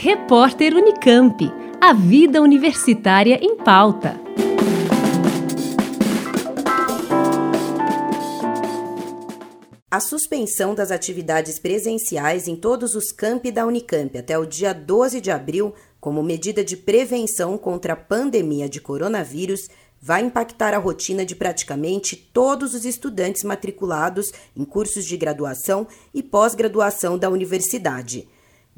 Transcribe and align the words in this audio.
Repórter 0.00 0.76
Unicamp. 0.76 1.52
A 1.80 1.92
vida 1.92 2.40
universitária 2.40 3.36
em 3.42 3.56
pauta. 3.56 4.14
A 9.90 9.98
suspensão 9.98 10.72
das 10.72 10.92
atividades 10.92 11.58
presenciais 11.58 12.46
em 12.46 12.54
todos 12.54 12.94
os 12.94 13.10
campi 13.10 13.50
da 13.50 13.66
Unicamp 13.66 14.16
até 14.16 14.38
o 14.38 14.46
dia 14.46 14.72
12 14.72 15.20
de 15.20 15.32
abril, 15.32 15.74
como 16.00 16.22
medida 16.22 16.64
de 16.64 16.76
prevenção 16.76 17.58
contra 17.58 17.94
a 17.94 17.96
pandemia 17.96 18.68
de 18.68 18.80
coronavírus, 18.80 19.68
vai 20.00 20.22
impactar 20.22 20.74
a 20.74 20.78
rotina 20.78 21.24
de 21.24 21.34
praticamente 21.34 22.14
todos 22.14 22.72
os 22.72 22.84
estudantes 22.84 23.42
matriculados 23.42 24.30
em 24.56 24.64
cursos 24.64 25.04
de 25.04 25.16
graduação 25.16 25.88
e 26.14 26.22
pós-graduação 26.22 27.18
da 27.18 27.28
universidade. 27.28 28.28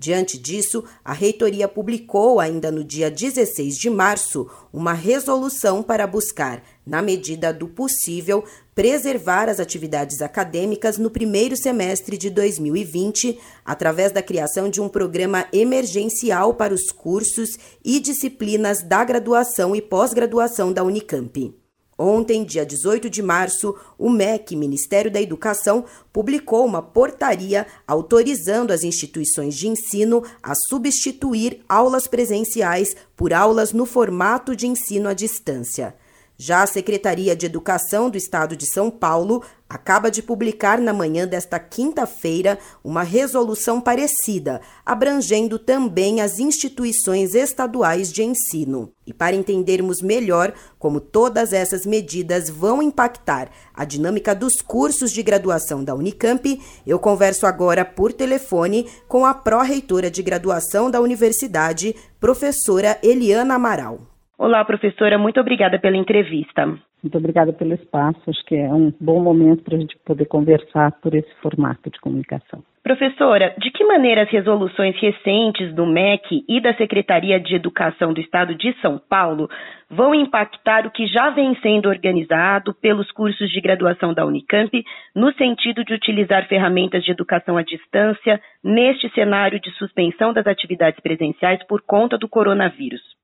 Diante 0.01 0.39
disso, 0.39 0.83
a 1.05 1.13
reitoria 1.13 1.69
publicou, 1.69 2.41
ainda 2.41 2.71
no 2.71 2.83
dia 2.83 3.11
16 3.11 3.77
de 3.77 3.91
março, 3.91 4.49
uma 4.73 4.95
resolução 4.95 5.83
para 5.83 6.07
buscar, 6.07 6.63
na 6.87 7.03
medida 7.03 7.53
do 7.53 7.69
possível, 7.69 8.43
preservar 8.75 9.51
as 9.51 9.61
atividades 9.61 10.23
acadêmicas 10.23 10.97
no 10.97 11.11
primeiro 11.11 11.55
semestre 11.55 12.17
de 12.17 12.31
2020, 12.31 13.39
através 13.63 14.11
da 14.11 14.23
criação 14.23 14.71
de 14.71 14.81
um 14.81 14.89
programa 14.89 15.47
emergencial 15.53 16.55
para 16.55 16.73
os 16.73 16.91
cursos 16.91 17.59
e 17.85 18.01
disciplinas 18.01 18.83
da 18.83 19.05
graduação 19.05 19.77
e 19.77 19.83
pós-graduação 19.83 20.73
da 20.73 20.83
Unicamp. 20.83 21.60
Ontem, 22.03 22.45
dia 22.45 22.65
18 22.65 23.11
de 23.11 23.23
março, 23.23 23.77
o 23.99 24.09
MEC, 24.09 24.57
Ministério 24.57 25.11
da 25.11 25.21
Educação, 25.21 25.85
publicou 26.11 26.65
uma 26.65 26.81
portaria 26.81 27.67
autorizando 27.87 28.71
as 28.71 28.83
instituições 28.83 29.55
de 29.55 29.69
ensino 29.69 30.25
a 30.43 30.55
substituir 30.55 31.61
aulas 31.69 32.07
presenciais 32.07 32.97
por 33.15 33.35
aulas 33.35 33.75
no 33.75 33.85
formato 33.85 34.57
de 34.57 34.67
ensino 34.67 35.11
à 35.11 35.13
distância. 35.13 35.95
Já 36.43 36.63
a 36.63 36.67
Secretaria 36.67 37.37
de 37.37 37.45
Educação 37.45 38.09
do 38.09 38.17
Estado 38.17 38.57
de 38.57 38.65
São 38.65 38.91
Paulo 38.91 39.43
acaba 39.69 40.11
de 40.11 40.23
publicar 40.23 40.81
na 40.81 40.91
manhã 40.91 41.29
desta 41.29 41.59
quinta-feira 41.59 42.59
uma 42.83 43.03
resolução 43.03 43.79
parecida, 43.79 44.63
abrangendo 44.85 45.59
também 45.59 46.23
as 46.23 46.39
instituições 46.39 47.35
estaduais 47.35 48.11
de 48.11 48.23
ensino. 48.23 48.91
E 49.07 49.13
para 49.13 49.37
entendermos 49.37 50.01
melhor 50.01 50.55
como 50.79 50.99
todas 50.99 51.53
essas 51.53 51.85
medidas 51.85 52.49
vão 52.49 52.81
impactar 52.81 53.51
a 53.75 53.85
dinâmica 53.85 54.35
dos 54.35 54.63
cursos 54.63 55.13
de 55.13 55.23
graduação 55.23 55.85
da 55.85 55.95
Unicamp, 55.95 56.59
eu 56.87 56.99
converso 56.99 57.45
agora 57.45 57.85
por 57.85 58.15
telefone 58.15 58.89
com 59.07 59.27
a 59.27 59.35
pró-reitora 59.35 60.11
de 60.11 60.23
graduação 60.23 60.91
da 60.91 61.03
universidade, 61.03 61.95
professora 62.19 62.99
Eliana 63.03 63.57
Amaral. 63.57 64.10
Olá, 64.43 64.65
professora, 64.65 65.19
muito 65.19 65.39
obrigada 65.39 65.79
pela 65.79 65.99
entrevista. 65.99 66.65
Muito 66.65 67.19
obrigada 67.19 67.53
pelo 67.53 67.75
espaço, 67.75 68.19
acho 68.27 68.43
que 68.47 68.57
é 68.57 68.73
um 68.73 68.91
bom 68.99 69.21
momento 69.21 69.63
para 69.63 69.77
a 69.77 69.79
gente 69.79 69.99
poder 69.99 70.25
conversar 70.25 70.93
por 70.93 71.15
esse 71.15 71.29
formato 71.43 71.91
de 71.91 72.01
comunicação. 72.01 72.63
Professora, 72.83 73.55
de 73.59 73.71
que 73.71 73.85
maneira 73.85 74.23
as 74.23 74.31
resoluções 74.31 74.99
recentes 74.99 75.75
do 75.75 75.85
MEC 75.85 76.43
e 76.49 76.59
da 76.59 76.73
Secretaria 76.73 77.39
de 77.39 77.55
Educação 77.55 78.15
do 78.15 78.21
Estado 78.23 78.55
de 78.55 78.75
São 78.81 78.99
Paulo 79.11 79.47
vão 79.91 80.15
impactar 80.15 80.87
o 80.87 80.91
que 80.91 81.07
já 81.07 81.29
vem 81.29 81.55
sendo 81.61 81.91
organizado 81.91 82.73
pelos 82.81 83.13
cursos 83.13 83.51
de 83.51 83.61
graduação 83.61 84.15
da 84.15 84.25
Unicamp, 84.25 84.73
no 85.15 85.35
sentido 85.35 85.85
de 85.85 85.93
utilizar 85.93 86.49
ferramentas 86.49 87.05
de 87.05 87.11
educação 87.11 87.59
à 87.59 87.63
distância 87.63 88.41
neste 88.65 89.11
cenário 89.11 89.61
de 89.61 89.71
suspensão 89.73 90.33
das 90.33 90.47
atividades 90.47 90.99
presenciais 91.01 91.63
por 91.65 91.83
conta 91.83 92.17
do 92.17 92.27
coronavírus? 92.27 93.20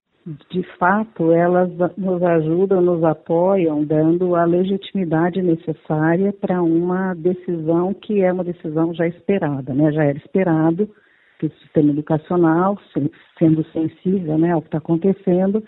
De 0.51 0.63
fato, 0.77 1.31
elas 1.31 1.71
nos 1.97 2.21
ajudam, 2.21 2.81
nos 2.81 3.05
apoiam, 3.05 3.85
dando 3.85 4.35
a 4.35 4.45
legitimidade 4.45 5.41
necessária 5.41 6.33
para 6.33 6.61
uma 6.61 7.15
decisão 7.15 7.95
que 7.95 8.23
é 8.23 8.33
uma 8.33 8.43
decisão 8.43 8.93
já 8.93 9.07
esperada, 9.07 9.73
né? 9.73 9.93
Já 9.93 10.05
era 10.05 10.19
esperado 10.19 10.89
que 11.39 11.47
o 11.47 11.53
sistema 11.61 11.91
educacional, 11.91 12.77
sendo 13.39 13.65
sensível 13.67 14.37
né, 14.37 14.53
ao 14.53 14.63
que 14.63 14.69
está 14.69 14.79
acontecendo, 14.79 15.63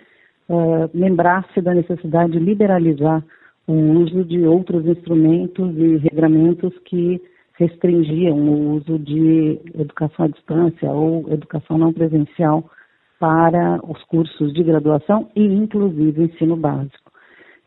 uh, 0.49 0.91
lembrasse 0.93 1.61
da 1.61 1.75
necessidade 1.75 2.33
de 2.33 2.39
liberalizar 2.41 3.23
o 3.67 3.75
uso 3.75 4.25
de 4.25 4.45
outros 4.47 4.85
instrumentos 4.87 5.77
e 5.77 5.99
regramentos 5.99 6.73
que 6.87 7.21
restringiam 7.59 8.37
o 8.37 8.77
uso 8.77 8.99
de 8.99 9.61
educação 9.75 10.25
à 10.25 10.29
distância 10.29 10.91
ou 10.91 11.31
educação 11.31 11.77
não 11.77 11.93
presencial 11.93 12.69
para 13.19 13.81
os 13.85 14.03
cursos 14.05 14.53
de 14.53 14.63
graduação 14.63 15.29
e, 15.35 15.45
inclusive, 15.45 16.25
ensino 16.25 16.57
básico. 16.57 17.09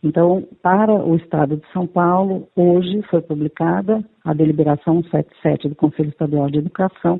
Então, 0.03 0.47
para 0.63 0.93
o 0.93 1.15
Estado 1.15 1.57
de 1.57 1.71
São 1.71 1.85
Paulo, 1.85 2.47
hoje 2.55 3.01
foi 3.09 3.21
publicada 3.21 4.03
a 4.23 4.33
deliberação 4.33 5.03
177 5.03 5.69
do 5.69 5.75
Conselho 5.75 6.09
Estadual 6.09 6.49
de 6.49 6.57
Educação, 6.57 7.19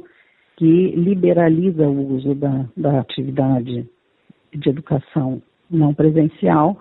que 0.58 0.88
liberaliza 0.96 1.88
o 1.88 2.16
uso 2.16 2.34
da, 2.34 2.66
da 2.76 3.00
atividade 3.00 3.88
de 4.54 4.70
educação 4.70 5.42
não 5.70 5.94
presencial 5.94 6.78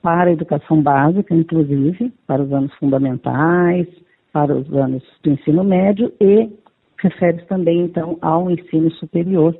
para 0.00 0.30
a 0.30 0.32
educação 0.32 0.80
básica, 0.80 1.34
inclusive, 1.34 2.12
para 2.26 2.42
os 2.42 2.52
anos 2.52 2.72
fundamentais, 2.74 3.88
para 4.32 4.54
os 4.54 4.72
anos 4.72 5.02
do 5.22 5.30
ensino 5.30 5.64
médio 5.64 6.12
e 6.20 6.48
refere-se 6.98 7.46
também, 7.46 7.80
então, 7.80 8.16
ao 8.22 8.50
ensino 8.50 8.90
superior, 8.92 9.56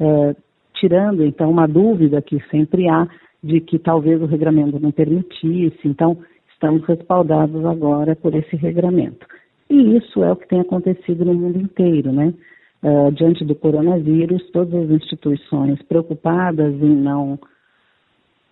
eh, 0.00 0.36
tirando 0.78 1.24
então 1.24 1.50
uma 1.50 1.66
dúvida 1.66 2.22
que 2.22 2.40
sempre 2.50 2.88
há 2.88 3.06
de 3.42 3.60
que 3.60 3.78
talvez 3.78 4.20
o 4.20 4.26
regramento 4.26 4.80
não 4.80 4.90
permitisse. 4.90 5.78
Então, 5.84 6.18
estamos 6.52 6.84
respaldados 6.84 7.64
agora 7.64 8.16
por 8.16 8.34
esse 8.34 8.56
regramento. 8.56 9.26
E 9.70 9.96
isso 9.96 10.22
é 10.24 10.32
o 10.32 10.36
que 10.36 10.48
tem 10.48 10.60
acontecido 10.60 11.24
no 11.24 11.34
mundo 11.34 11.60
inteiro, 11.60 12.12
né? 12.12 12.34
Uh, 12.82 13.10
diante 13.12 13.44
do 13.44 13.56
coronavírus, 13.56 14.50
todas 14.52 14.84
as 14.84 14.90
instituições 14.90 15.82
preocupadas 15.82 16.74
em 16.74 16.94
não 16.94 17.38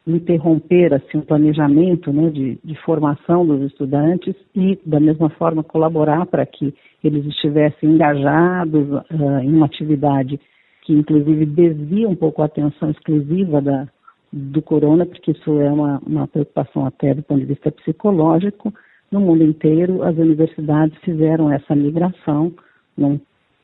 interromper 0.06 0.94
assim, 0.94 1.18
o 1.18 1.22
planejamento 1.22 2.12
né, 2.12 2.30
de, 2.30 2.58
de, 2.62 2.74
formação 2.82 3.44
dos 3.44 3.62
estudantes 3.62 4.34
e, 4.54 4.78
da 4.86 5.00
mesma 5.00 5.28
forma, 5.30 5.64
colaborar 5.64 6.26
para 6.26 6.46
que 6.46 6.74
eles 7.02 7.24
estivessem 7.26 7.90
engajados 7.90 8.88
uh, 8.88 9.40
em 9.42 9.52
uma 9.52 9.66
atividade 9.66 10.40
que 10.86 10.92
inclusive 10.92 11.44
desvia 11.46 12.08
um 12.08 12.14
pouco 12.14 12.40
a 12.40 12.44
atenção 12.44 12.90
exclusiva 12.90 13.60
da, 13.60 13.88
do 14.32 14.62
corona, 14.62 15.04
porque 15.04 15.32
isso 15.32 15.60
é 15.60 15.70
uma, 15.70 16.00
uma 16.06 16.28
preocupação 16.28 16.86
até 16.86 17.12
do 17.12 17.24
ponto 17.24 17.40
de 17.40 17.46
vista 17.46 17.72
psicológico. 17.72 18.72
No 19.10 19.20
mundo 19.20 19.42
inteiro, 19.42 20.04
as 20.04 20.16
universidades 20.16 20.96
fizeram 21.00 21.50
essa 21.50 21.74
migração, 21.74 22.52
num 22.96 23.18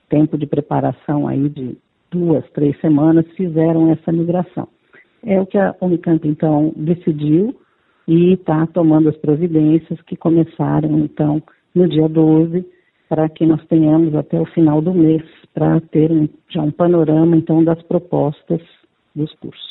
tempo 0.09 0.37
de 0.37 0.47
preparação 0.47 1.29
aí 1.29 1.49
de 1.49 1.77
duas, 2.11 2.45
três 2.51 2.79
semanas, 2.81 3.25
fizeram 3.37 3.93
essa 3.93 4.11
migração. 4.11 4.67
É 5.25 5.41
o 5.41 5.47
que 5.47 5.57
a 5.57 5.77
Unicamp, 5.81 6.27
então, 6.27 6.73
decidiu 6.77 7.55
e 8.09 8.33
está 8.33 8.67
tomando 8.67 9.09
as 9.09 9.17
providências 9.17 10.01
que 10.03 10.17
começaram, 10.17 10.99
então, 10.99 11.41
no 11.73 11.89
dia 11.89 12.09
12, 12.09 12.67
para 13.13 13.29
que 13.29 13.45
nós 13.45 13.63
tenhamos 13.67 14.15
até 14.15 14.41
o 14.41 14.47
final 14.47 14.81
do 14.81 14.95
mês 14.95 15.23
para 15.53 15.79
ter 15.83 16.11
um, 16.11 16.27
já 16.49 16.63
um 16.63 16.71
panorama 16.71 17.37
então 17.37 17.63
das 17.63 17.83
propostas 17.83 18.63
dos 19.15 19.31
cursos. 19.35 19.71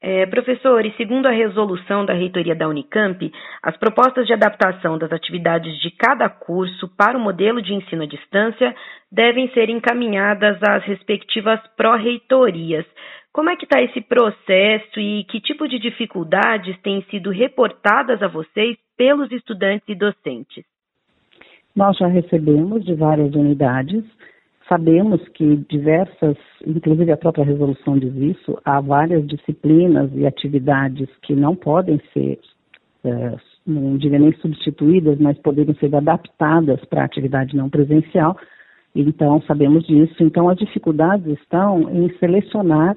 É, 0.00 0.24
professor, 0.26 0.86
e 0.86 0.92
segundo 0.92 1.26
a 1.26 1.32
resolução 1.32 2.06
da 2.06 2.12
reitoria 2.12 2.54
da 2.54 2.68
Unicamp, 2.68 3.28
as 3.60 3.76
propostas 3.76 4.24
de 4.28 4.32
adaptação 4.32 4.96
das 4.98 5.10
atividades 5.10 5.76
de 5.80 5.90
cada 5.90 6.28
curso 6.28 6.88
para 6.96 7.18
o 7.18 7.20
modelo 7.20 7.60
de 7.60 7.74
ensino 7.74 8.04
à 8.04 8.06
distância 8.06 8.72
devem 9.10 9.48
ser 9.48 9.68
encaminhadas 9.68 10.56
às 10.62 10.84
respectivas 10.84 11.58
pró-reitorias. 11.76 12.86
Como 13.32 13.50
é 13.50 13.56
que 13.56 13.64
está 13.64 13.82
esse 13.82 14.00
processo 14.00 15.00
e 15.00 15.24
que 15.24 15.40
tipo 15.40 15.66
de 15.66 15.80
dificuldades 15.80 16.80
têm 16.82 17.02
sido 17.10 17.30
reportadas 17.30 18.22
a 18.22 18.28
vocês 18.28 18.76
pelos 18.96 19.32
estudantes 19.32 19.88
e 19.88 19.94
docentes? 19.96 20.64
Nós 21.76 21.98
já 21.98 22.06
recebemos 22.06 22.86
de 22.86 22.94
várias 22.94 23.34
unidades, 23.34 24.02
sabemos 24.66 25.20
que 25.34 25.56
diversas, 25.68 26.38
inclusive 26.66 27.12
a 27.12 27.18
própria 27.18 27.44
resolução 27.44 27.98
diz 27.98 28.14
isso, 28.16 28.58
há 28.64 28.80
várias 28.80 29.26
disciplinas 29.26 30.10
e 30.14 30.26
atividades 30.26 31.06
que 31.20 31.34
não 31.34 31.54
podem 31.54 32.00
ser, 32.14 32.40
é, 33.04 33.36
não 33.66 33.98
diria 33.98 34.18
nem 34.18 34.32
substituídas, 34.38 35.18
mas 35.18 35.36
poderiam 35.38 35.74
ser 35.74 35.94
adaptadas 35.94 36.82
para 36.86 37.02
a 37.02 37.04
atividade 37.04 37.54
não 37.54 37.68
presencial. 37.68 38.38
Então, 38.94 39.42
sabemos 39.42 39.86
disso. 39.86 40.14
Então, 40.20 40.48
as 40.48 40.56
dificuldades 40.56 41.26
estão 41.40 41.90
em 41.90 42.08
selecionar 42.18 42.96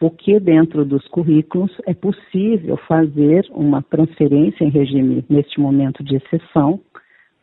o 0.00 0.10
que 0.10 0.40
dentro 0.40 0.84
dos 0.84 1.06
currículos 1.08 1.70
é 1.86 1.92
possível 1.92 2.78
fazer 2.88 3.46
uma 3.50 3.82
transferência 3.82 4.64
em 4.64 4.70
regime, 4.70 5.24
neste 5.28 5.60
momento 5.60 6.02
de 6.02 6.16
exceção, 6.16 6.80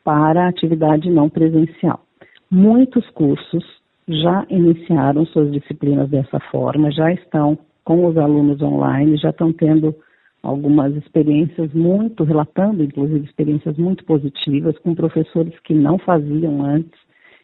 para 0.04 0.46
a 0.46 0.50
atividade 0.50 1.10
não 1.10 1.30
presencial. 1.30 2.02
Muitos 2.50 3.08
cursos 3.12 3.64
já 4.08 4.46
iniciaram 4.50 5.26
suas 5.26 5.52
disciplinas 5.52 6.10
dessa 6.10 6.40
forma, 6.52 6.92
já 6.92 7.12
estão 7.14 7.58
com 7.84 8.06
os 8.06 8.18
alunos 8.18 8.62
online, 8.62 9.18
já 9.18 9.30
estão 9.30 9.54
tendo 9.54 9.96
algumas 10.44 10.96
experiências 10.96 11.72
muito, 11.74 12.24
relatando 12.24 12.84
inclusive 12.84 13.26
experiências 13.26 13.78
muito 13.78 14.04
positivas 14.06 14.78
com 14.80 14.96
professores 14.96 15.58
que 15.60 15.74
não 15.74 15.98
faziam 16.00 16.64
antes, 16.66 17.00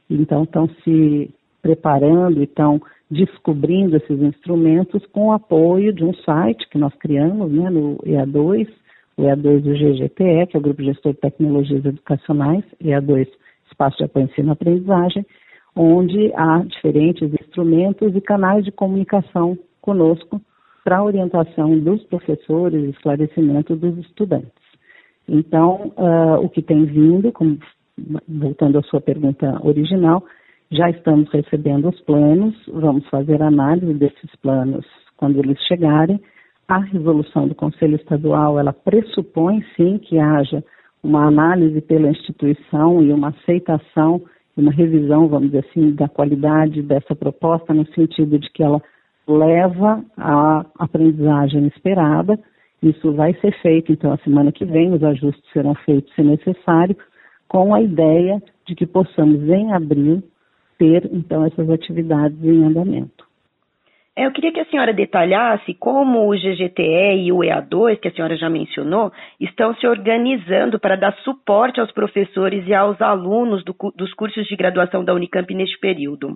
então 0.09 0.43
estão 0.43 0.67
se 0.83 1.29
preparando 1.61 2.39
e 2.39 2.43
estão 2.43 2.81
descobrindo 3.09 3.95
esses 3.95 4.21
instrumentos 4.21 5.05
com 5.07 5.27
o 5.27 5.31
apoio 5.31 5.93
de 5.93 6.03
um 6.03 6.13
site 6.13 6.67
que 6.69 6.77
nós 6.77 6.93
criamos 6.95 7.51
né, 7.51 7.69
no 7.69 7.97
EA2, 7.97 8.67
o 9.17 9.23
EA2 9.23 9.61
do 9.61 9.73
GGTE, 9.73 10.47
que 10.47 10.55
é 10.55 10.59
o 10.59 10.61
Grupo 10.61 10.83
Gestor 10.83 11.13
de 11.13 11.19
Tecnologias 11.19 11.83
Educacionais, 11.83 12.63
EA2 12.83 13.27
Espaço 13.69 13.97
de 13.97 14.03
Apoio 14.05 14.25
Ensino 14.25 14.51
Aprendizagem, 14.51 15.25
onde 15.75 16.31
há 16.35 16.59
diferentes 16.59 17.31
instrumentos 17.33 18.15
e 18.15 18.21
canais 18.21 18.63
de 18.63 18.71
comunicação 18.71 19.57
conosco 19.81 20.41
para 20.83 21.03
orientação 21.03 21.77
dos 21.79 22.03
professores 22.05 22.83
e 22.83 22.89
esclarecimento 22.89 23.75
dos 23.75 23.97
estudantes. 23.99 24.51
Então, 25.27 25.91
uh, 25.97 26.39
o 26.41 26.49
que 26.49 26.61
tem 26.61 26.85
vindo, 26.85 27.31
como, 27.31 27.57
voltando 28.27 28.79
à 28.79 28.83
sua 28.83 29.01
pergunta 29.01 29.59
original, 29.63 30.23
já 30.71 30.89
estamos 30.89 31.29
recebendo 31.29 31.89
os 31.89 31.99
planos, 32.01 32.55
vamos 32.67 33.05
fazer 33.09 33.41
análise 33.41 33.93
desses 33.93 34.35
planos 34.41 34.85
quando 35.17 35.39
eles 35.39 35.59
chegarem. 35.67 36.21
A 36.67 36.79
resolução 36.79 37.47
do 37.47 37.55
Conselho 37.55 37.95
Estadual, 37.95 38.59
ela 38.59 38.73
pressupõe 38.73 39.63
sim 39.77 39.97
que 39.99 40.19
haja 40.19 40.61
uma 41.01 41.25
análise 41.25 41.79
pela 41.79 42.09
instituição 42.09 43.01
e 43.01 43.13
uma 43.13 43.29
aceitação, 43.29 44.21
uma 44.55 44.71
revisão, 44.71 45.29
vamos 45.29 45.51
dizer 45.51 45.65
assim, 45.69 45.91
da 45.93 46.09
qualidade 46.09 46.81
dessa 46.81 47.15
proposta, 47.15 47.73
no 47.73 47.85
sentido 47.93 48.37
de 48.37 48.51
que 48.51 48.61
ela 48.61 48.81
leva 49.25 50.03
à 50.17 50.65
aprendizagem 50.77 51.67
esperada. 51.67 52.37
Isso 52.83 53.13
vai 53.13 53.33
ser 53.35 53.53
feito, 53.61 53.93
então, 53.93 54.11
a 54.11 54.17
semana 54.17 54.51
que 54.51 54.65
vem, 54.65 54.93
os 54.93 55.03
ajustes 55.03 55.49
serão 55.53 55.73
feitos, 55.73 56.13
se 56.15 56.21
necessário, 56.21 56.97
com 57.47 57.73
a 57.73 57.81
ideia 57.81 58.43
de 58.67 58.75
que 58.75 58.85
possamos, 58.85 59.41
em 59.47 59.71
abril, 59.71 60.21
ter, 60.77 61.09
então, 61.13 61.45
essas 61.45 61.69
atividades 61.69 62.37
em 62.43 62.65
andamento. 62.65 63.26
É, 64.17 64.25
eu 64.25 64.31
queria 64.31 64.51
que 64.51 64.59
a 64.59 64.65
senhora 64.65 64.91
detalhasse 64.91 65.75
como 65.75 66.27
o 66.27 66.31
GGTE 66.31 67.25
e 67.27 67.31
o 67.31 67.41
EA2, 67.41 67.99
que 67.99 68.07
a 68.07 68.11
senhora 68.11 68.35
já 68.35 68.49
mencionou, 68.49 69.11
estão 69.39 69.75
se 69.75 69.85
organizando 69.85 70.79
para 70.79 70.95
dar 70.95 71.13
suporte 71.17 71.79
aos 71.79 71.91
professores 71.91 72.65
e 72.65 72.73
aos 72.73 72.99
alunos 72.99 73.63
do, 73.63 73.75
dos 73.95 74.11
cursos 74.15 74.47
de 74.47 74.55
graduação 74.55 75.05
da 75.05 75.13
Unicamp 75.13 75.53
neste 75.53 75.79
período. 75.79 76.35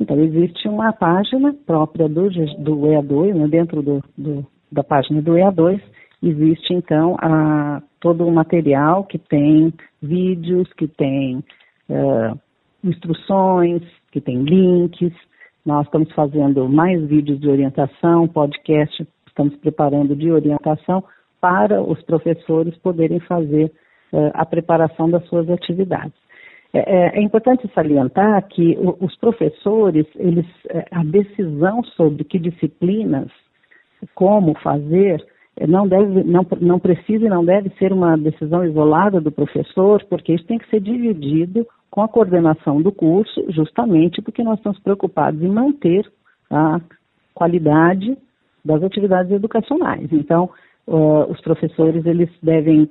Então, 0.00 0.18
existe 0.20 0.66
uma 0.68 0.90
página 0.90 1.54
própria 1.66 2.08
do, 2.08 2.30
do 2.30 2.76
EA2, 2.86 3.34
né, 3.34 3.46
dentro 3.46 3.82
do, 3.82 4.02
do, 4.16 4.46
da 4.72 4.82
página 4.82 5.20
do 5.20 5.32
EA2, 5.32 5.82
existe 6.22 6.72
então 6.72 7.14
a, 7.20 7.82
todo 8.00 8.26
o 8.26 8.32
material 8.32 9.04
que 9.04 9.18
tem 9.18 9.70
vídeos, 10.02 10.72
que 10.72 10.88
tem 10.88 11.44
uh, 11.90 12.40
instruções, 12.82 13.82
que 14.10 14.18
tem 14.18 14.42
links. 14.42 15.12
Nós 15.64 15.84
estamos 15.86 16.10
fazendo 16.12 16.68
mais 16.68 17.04
vídeos 17.06 17.38
de 17.40 17.48
orientação, 17.48 18.26
podcast, 18.26 19.06
estamos 19.26 19.54
preparando 19.56 20.16
de 20.16 20.30
orientação 20.30 21.04
para 21.40 21.82
os 21.82 22.00
professores 22.02 22.76
poderem 22.78 23.20
fazer 23.20 23.72
uh, 24.12 24.30
a 24.34 24.44
preparação 24.46 25.10
das 25.10 25.24
suas 25.26 25.48
atividades. 25.50 26.14
É, 26.72 26.78
é, 26.78 27.18
é, 27.18 27.22
importante 27.22 27.68
salientar 27.74 28.46
que 28.48 28.78
os 29.00 29.16
professores, 29.16 30.06
eles, 30.14 30.46
é, 30.68 30.86
a 30.92 31.02
decisão 31.02 31.82
sobre 31.96 32.22
que 32.22 32.38
disciplinas, 32.38 33.28
como 34.14 34.56
fazer, 34.60 35.24
é, 35.56 35.66
não 35.66 35.88
deve, 35.88 36.22
não, 36.22 36.46
não 36.60 36.78
precisa 36.78 37.26
e 37.26 37.28
não 37.28 37.44
deve 37.44 37.70
ser 37.70 37.92
uma 37.92 38.16
decisão 38.16 38.64
isolada 38.64 39.20
do 39.20 39.32
professor, 39.32 40.04
porque 40.08 40.32
isso 40.32 40.46
tem 40.46 40.58
que 40.58 40.70
ser 40.70 40.80
dividido 40.80 41.66
com 41.90 42.02
a 42.02 42.08
coordenação 42.08 42.80
do 42.80 42.92
curso, 42.92 43.44
justamente 43.50 44.22
porque 44.22 44.42
nós 44.42 44.58
estamos 44.58 44.78
preocupados 44.78 45.42
em 45.42 45.48
manter 45.48 46.10
a 46.50 46.80
qualidade 47.34 48.16
das 48.64 48.82
atividades 48.82 49.32
educacionais. 49.32 50.08
Então, 50.12 50.50
uh, 50.86 51.30
os 51.30 51.40
professores 51.40 52.04
eles 52.06 52.30
devem 52.42 52.88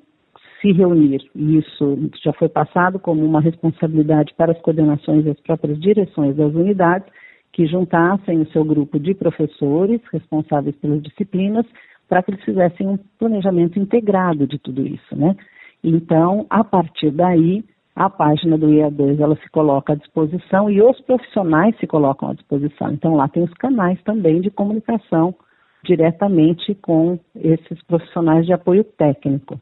se 0.61 0.73
reunir, 0.73 1.21
isso 1.33 2.09
já 2.21 2.33
foi 2.33 2.49
passado 2.49 2.99
como 2.99 3.23
uma 3.23 3.39
responsabilidade 3.39 4.33
para 4.35 4.51
as 4.51 4.61
coordenações 4.61 5.25
e 5.25 5.29
as 5.29 5.39
próprias 5.39 5.79
direções 5.79 6.35
das 6.35 6.53
unidades, 6.53 7.07
que 7.53 7.65
juntassem 7.65 8.41
o 8.41 8.51
seu 8.51 8.65
grupo 8.65 8.99
de 8.99 9.13
professores 9.13 10.01
responsáveis 10.11 10.75
pelas 10.75 11.01
disciplinas 11.01 11.65
para 12.09 12.21
que 12.21 12.31
eles 12.31 12.43
fizessem 12.43 12.87
um 12.87 12.97
planejamento 13.17 13.79
integrado 13.79 14.45
de 14.45 14.57
tudo 14.59 14.85
isso, 14.85 15.15
né? 15.15 15.35
Então, 15.83 16.45
a 16.49 16.63
partir 16.63 17.11
daí, 17.11 17.63
a 17.99 18.09
página 18.09 18.57
do 18.57 18.67
IA2 18.67 19.19
ela 19.19 19.35
se 19.35 19.49
coloca 19.49 19.91
à 19.91 19.95
disposição 19.97 20.69
e 20.69 20.81
os 20.81 21.01
profissionais 21.01 21.77
se 21.79 21.85
colocam 21.85 22.29
à 22.29 22.33
disposição. 22.33 22.93
Então, 22.93 23.13
lá 23.13 23.27
tem 23.27 23.43
os 23.43 23.53
canais 23.55 24.01
também 24.03 24.39
de 24.39 24.49
comunicação 24.49 25.35
diretamente 25.83 26.73
com 26.75 27.19
esses 27.35 27.83
profissionais 27.83 28.45
de 28.45 28.53
apoio 28.53 28.85
técnico. 28.85 29.59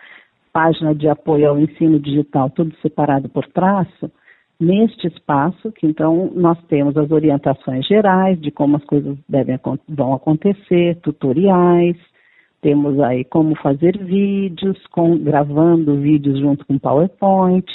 página 0.53 0.93
de 0.93 1.07
apoio 1.07 1.49
ao 1.49 1.59
ensino 1.59 1.99
digital, 1.99 2.49
tudo 2.49 2.75
separado 2.81 3.29
por 3.29 3.47
traço, 3.47 4.11
neste 4.59 5.07
espaço, 5.07 5.71
que 5.71 5.87
então 5.87 6.29
nós 6.35 6.61
temos 6.67 6.97
as 6.97 7.09
orientações 7.09 7.87
gerais 7.87 8.39
de 8.39 8.51
como 8.51 8.77
as 8.77 8.83
coisas 8.83 9.17
devem, 9.27 9.59
vão 9.87 10.13
acontecer, 10.13 10.97
tutoriais, 10.97 11.97
temos 12.61 12.99
aí 12.99 13.23
como 13.23 13.55
fazer 13.55 13.97
vídeos, 13.97 14.77
com, 14.91 15.17
gravando 15.17 15.99
vídeos 15.99 16.39
junto 16.39 16.63
com 16.65 16.77
PowerPoint, 16.77 17.65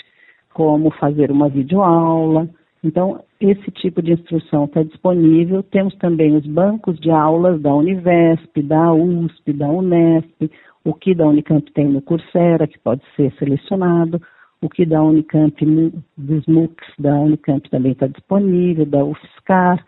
como 0.55 0.93
fazer 0.93 1.33
uma 1.33 1.49
videoaula. 1.49 2.49
Então, 2.85 3.25
esse 3.41 3.71
tipo 3.73 4.01
de 4.01 4.13
instrução 4.13 4.65
está 4.65 4.83
disponível. 4.83 5.63
Temos 5.63 5.95
também 5.97 6.37
os 6.37 6.47
bancos 6.47 6.99
de 7.01 7.11
aulas 7.11 7.61
da 7.61 7.75
Univesp, 7.75 8.63
da 8.63 8.93
USP, 8.93 9.53
da 9.53 9.69
Unesp, 9.69 10.51
o 10.85 10.95
que 10.95 11.15
da 11.15 11.27
Unicamp 11.27 11.71
tem 11.73 11.89
no 11.89 12.01
Coursera, 12.01 12.67
que 12.67 12.79
pode 12.79 13.03
ser 13.17 13.33
selecionado 13.39 14.21
o 14.61 14.69
que 14.69 14.85
da 14.87 15.03
Unicamp, 15.03 15.55
dos 16.17 16.47
MOOCs 16.47 16.87
da 16.99 17.15
Unicamp 17.15 17.69
também 17.71 17.93
está 17.93 18.07
disponível, 18.07 18.87
da 18.87 19.05
UFSCar, 19.05 19.85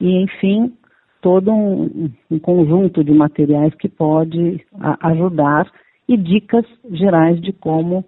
e 0.00 0.22
enfim, 0.22 0.72
todo 1.20 1.50
um, 1.52 2.10
um 2.30 2.38
conjunto 2.38 3.02
de 3.02 3.12
materiais 3.12 3.74
que 3.74 3.88
pode 3.88 4.64
a, 4.80 5.08
ajudar 5.10 5.70
e 6.08 6.16
dicas 6.16 6.64
gerais 6.90 7.40
de 7.40 7.52
como 7.52 8.04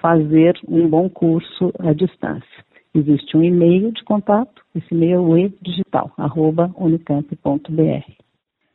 fazer 0.00 0.58
um 0.68 0.88
bom 0.88 1.08
curso 1.08 1.72
à 1.78 1.92
distância. 1.92 2.64
Existe 2.98 3.36
um 3.36 3.44
e-mail 3.44 3.92
de 3.92 4.02
contato, 4.02 4.60
esse 4.74 4.92
e-mail 4.92 5.36
é 5.36 5.48
digital, 5.62 6.10
arroba 6.18 6.68
unicamp.br. 6.76 8.12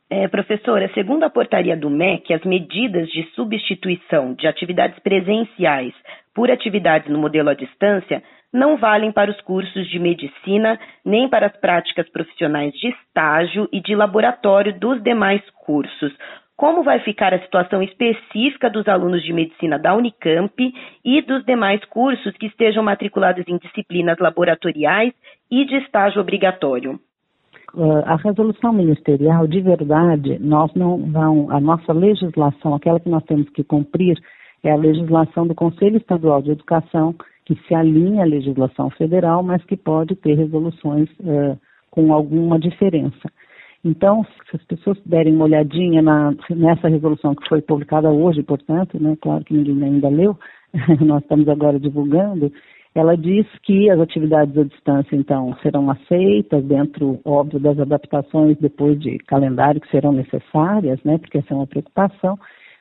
É, 0.08 0.26
professora, 0.28 0.90
segundo 0.94 1.24
a 1.24 1.30
portaria 1.30 1.76
do 1.76 1.90
MEC, 1.90 2.32
as 2.32 2.42
medidas 2.42 3.06
de 3.10 3.22
substituição 3.34 4.32
de 4.32 4.46
atividades 4.46 4.98
presenciais 5.00 5.92
por 6.34 6.50
atividades 6.50 7.10
no 7.10 7.18
modelo 7.18 7.50
à 7.50 7.54
distância 7.54 8.22
não 8.50 8.78
valem 8.78 9.12
para 9.12 9.30
os 9.30 9.38
cursos 9.42 9.86
de 9.90 9.98
medicina 9.98 10.80
nem 11.04 11.28
para 11.28 11.46
as 11.48 11.56
práticas 11.58 12.08
profissionais 12.08 12.72
de 12.72 12.88
estágio 12.88 13.68
e 13.70 13.78
de 13.78 13.94
laboratório 13.94 14.78
dos 14.78 15.02
demais 15.02 15.42
cursos. 15.66 16.16
Como 16.56 16.82
vai 16.82 17.00
ficar 17.00 17.34
a 17.34 17.40
situação 17.40 17.82
específica 17.82 18.70
dos 18.70 18.86
alunos 18.86 19.22
de 19.22 19.32
medicina 19.32 19.78
da 19.78 19.94
Unicamp 19.94 20.54
e 21.04 21.22
dos 21.22 21.44
demais 21.44 21.84
cursos 21.86 22.36
que 22.36 22.46
estejam 22.46 22.82
matriculados 22.82 23.44
em 23.48 23.58
disciplinas 23.58 24.18
laboratoriais 24.18 25.12
e 25.50 25.64
de 25.64 25.76
estágio 25.76 26.20
obrigatório? 26.20 27.00
uh, 27.74 28.02
a 28.06 28.16
resolução 28.16 28.72
ministerial, 28.72 29.46
de 29.46 29.60
verdade, 29.60 30.38
nós 30.38 30.72
não 30.74 30.98
vão, 31.10 31.50
a 31.50 31.60
nossa 31.60 31.92
legislação, 31.92 32.74
aquela 32.74 33.00
que 33.00 33.08
nós 33.08 33.24
temos 33.24 33.48
que 33.50 33.64
cumprir, 33.64 34.18
é 34.62 34.70
a 34.70 34.76
legislação 34.76 35.46
do 35.46 35.54
Conselho 35.54 35.98
Estadual 35.98 36.40
de 36.40 36.52
Educação, 36.52 37.14
que 37.44 37.54
se 37.66 37.74
alinha 37.74 38.22
à 38.22 38.26
legislação 38.26 38.88
federal, 38.90 39.42
mas 39.42 39.62
que 39.64 39.76
pode 39.76 40.14
ter 40.16 40.34
resoluções 40.34 41.08
uh, 41.20 41.58
com 41.90 42.12
alguma 42.12 42.58
diferença. 42.58 43.30
Então, 43.84 44.24
se 44.50 44.56
as 44.56 44.64
pessoas 44.64 44.98
derem 45.04 45.34
uma 45.34 45.44
olhadinha 45.44 46.00
na, 46.00 46.34
nessa 46.50 46.88
resolução 46.88 47.34
que 47.34 47.48
foi 47.48 47.60
publicada 47.60 48.10
hoje, 48.10 48.42
portanto, 48.42 48.98
né, 49.00 49.16
claro 49.20 49.44
que 49.44 49.52
ninguém 49.52 49.84
ainda 49.84 50.08
leu, 50.08 50.38
nós 51.04 51.22
estamos 51.22 51.48
agora 51.48 51.78
divulgando, 51.78 52.50
ela 52.94 53.16
diz 53.16 53.46
que 53.62 53.90
as 53.90 54.00
atividades 54.00 54.56
à 54.56 54.62
distância, 54.62 55.14
então, 55.16 55.54
serão 55.62 55.90
aceitas 55.90 56.64
dentro, 56.64 57.20
óbvio, 57.24 57.60
das 57.60 57.78
adaptações 57.78 58.56
depois 58.58 58.98
de 58.98 59.18
calendário 59.18 59.80
que 59.80 59.90
serão 59.90 60.12
necessárias, 60.12 61.02
né, 61.04 61.18
porque 61.18 61.38
essa 61.38 61.52
é 61.52 61.56
uma 61.56 61.66
preocupação, 61.66 62.38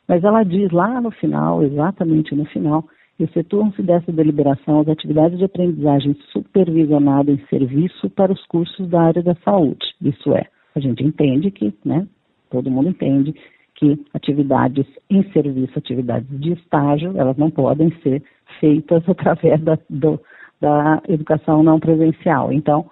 mas 0.07 0.24
ela 0.24 0.43
diz 0.43 0.72
lá 0.72 1.01
no 1.01 1.12
final, 1.12 1.63
exatamente 1.63 2.33
no 2.33 2.45
final, 2.45 2.86
Efetuam-se 3.19 3.81
dessa 3.83 4.12
deliberação 4.12 4.79
as 4.79 4.88
atividades 4.88 5.38
de 5.38 5.45
aprendizagem 5.45 6.15
supervisionada 6.31 7.31
em 7.31 7.38
serviço 7.48 8.10
para 8.10 8.31
os 8.31 8.43
cursos 8.48 8.89
da 8.89 9.01
área 9.03 9.22
da 9.22 9.36
saúde. 9.45 9.86
Isso 10.01 10.33
é, 10.33 10.48
a 10.75 10.80
gente 10.80 11.03
entende 11.03 11.51
que, 11.51 11.74
né, 11.86 12.08
todo 12.50 12.72
mundo 12.72 12.89
entende 12.89 13.34
que 13.75 14.00
atividades 14.13 14.86
em 15.10 15.24
serviço, 15.32 15.77
atividades 15.77 16.27
de 16.39 16.53
estágio, 16.53 17.13
elas 17.18 17.38
não 17.38 17.50
podem 17.50 17.92
ser 18.01 18.24
feitas 18.60 19.03
através 19.10 19.62
da, 19.62 19.77
do, 19.89 20.20
da 20.62 21.01
educação 21.08 21.63
não 21.63 21.80
presencial. 21.80 22.51
Então, 22.51 22.89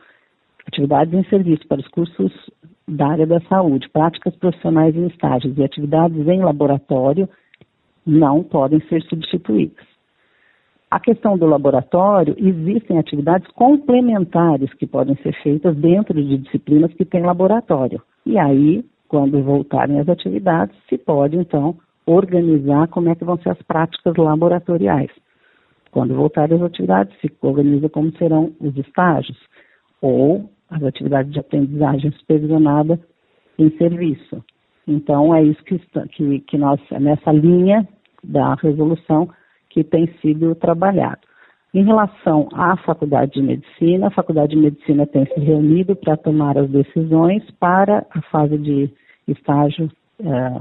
atividades 0.68 1.14
em 1.14 1.24
serviço 1.26 1.68
para 1.68 1.80
os 1.80 1.88
cursos 1.88 2.32
da 2.88 3.08
área 3.08 3.26
da 3.28 3.40
saúde, 3.42 3.90
práticas 3.90 4.36
profissionais 4.36 4.96
em 4.96 5.08
estágios 5.08 5.58
e 5.58 5.64
atividades 5.64 6.28
em 6.28 6.44
laboratório 6.44 7.30
não 8.06 8.44
podem 8.44 8.82
ser 8.88 9.02
substituídas. 9.04 9.91
A 10.92 11.00
questão 11.00 11.38
do 11.38 11.46
laboratório, 11.46 12.36
existem 12.38 13.00
atividades 13.00 13.50
complementares 13.54 14.74
que 14.74 14.86
podem 14.86 15.16
ser 15.24 15.34
feitas 15.42 15.74
dentro 15.78 16.22
de 16.22 16.38
disciplinas 16.38 16.94
que 16.94 17.06
têm 17.06 17.22
laboratório. 17.22 18.02
E 18.26 18.38
aí, 18.38 18.84
quando 19.08 19.42
voltarem 19.42 20.02
as 20.02 20.10
atividades, 20.10 20.76
se 20.90 20.98
pode 20.98 21.38
então 21.38 21.78
organizar 22.06 22.90
como 22.90 23.08
é 23.08 23.16
que 23.16 23.24
vão 23.24 23.38
ser 23.38 23.52
as 23.52 23.62
práticas 23.62 24.18
laboratoriais. 24.18 25.10
Quando 25.92 26.14
voltarem 26.14 26.58
as 26.58 26.64
atividades, 26.64 27.18
se 27.22 27.32
organiza 27.42 27.88
como 27.88 28.12
serão 28.18 28.52
os 28.60 28.76
estágios 28.76 29.38
ou 30.02 30.50
as 30.70 30.84
atividades 30.84 31.32
de 31.32 31.40
aprendizagem 31.40 32.12
supervisionada 32.12 33.00
em 33.58 33.70
serviço. 33.78 34.44
Então, 34.86 35.34
é 35.34 35.42
isso 35.42 35.64
que, 35.64 35.80
que, 36.10 36.40
que 36.42 36.58
nós, 36.58 36.82
nessa 37.00 37.32
linha 37.32 37.88
da 38.22 38.56
resolução, 38.56 39.30
que 39.72 39.84
tem 39.84 40.08
sido 40.22 40.54
trabalhado. 40.56 41.22
Em 41.74 41.86
relação 41.86 42.50
à 42.54 42.76
Faculdade 42.78 43.32
de 43.32 43.42
Medicina, 43.42 44.08
a 44.08 44.12
Faculdade 44.12 44.54
de 44.54 44.62
Medicina 44.62 45.08
tem 45.08 45.26
se 45.26 45.40
reunido 45.40 45.96
para 45.96 46.18
tomar 46.18 46.58
as 46.58 46.70
decisões 46.70 47.50
para 47.60 48.06
a 48.12 48.22
fase 48.24 48.58
de 48.58 48.90
estágio, 49.26 49.90
é, 50.20 50.60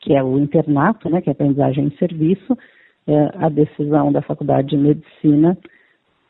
que 0.00 0.14
é 0.14 0.22
o 0.22 0.38
internato, 0.38 1.08
né, 1.08 1.22
que 1.22 1.30
é 1.30 1.32
a 1.32 1.32
aprendizagem 1.32 1.86
em 1.86 1.96
serviço. 1.96 2.56
É, 3.06 3.30
a 3.38 3.48
decisão 3.48 4.12
da 4.12 4.20
Faculdade 4.20 4.68
de 4.68 4.76
Medicina 4.76 5.56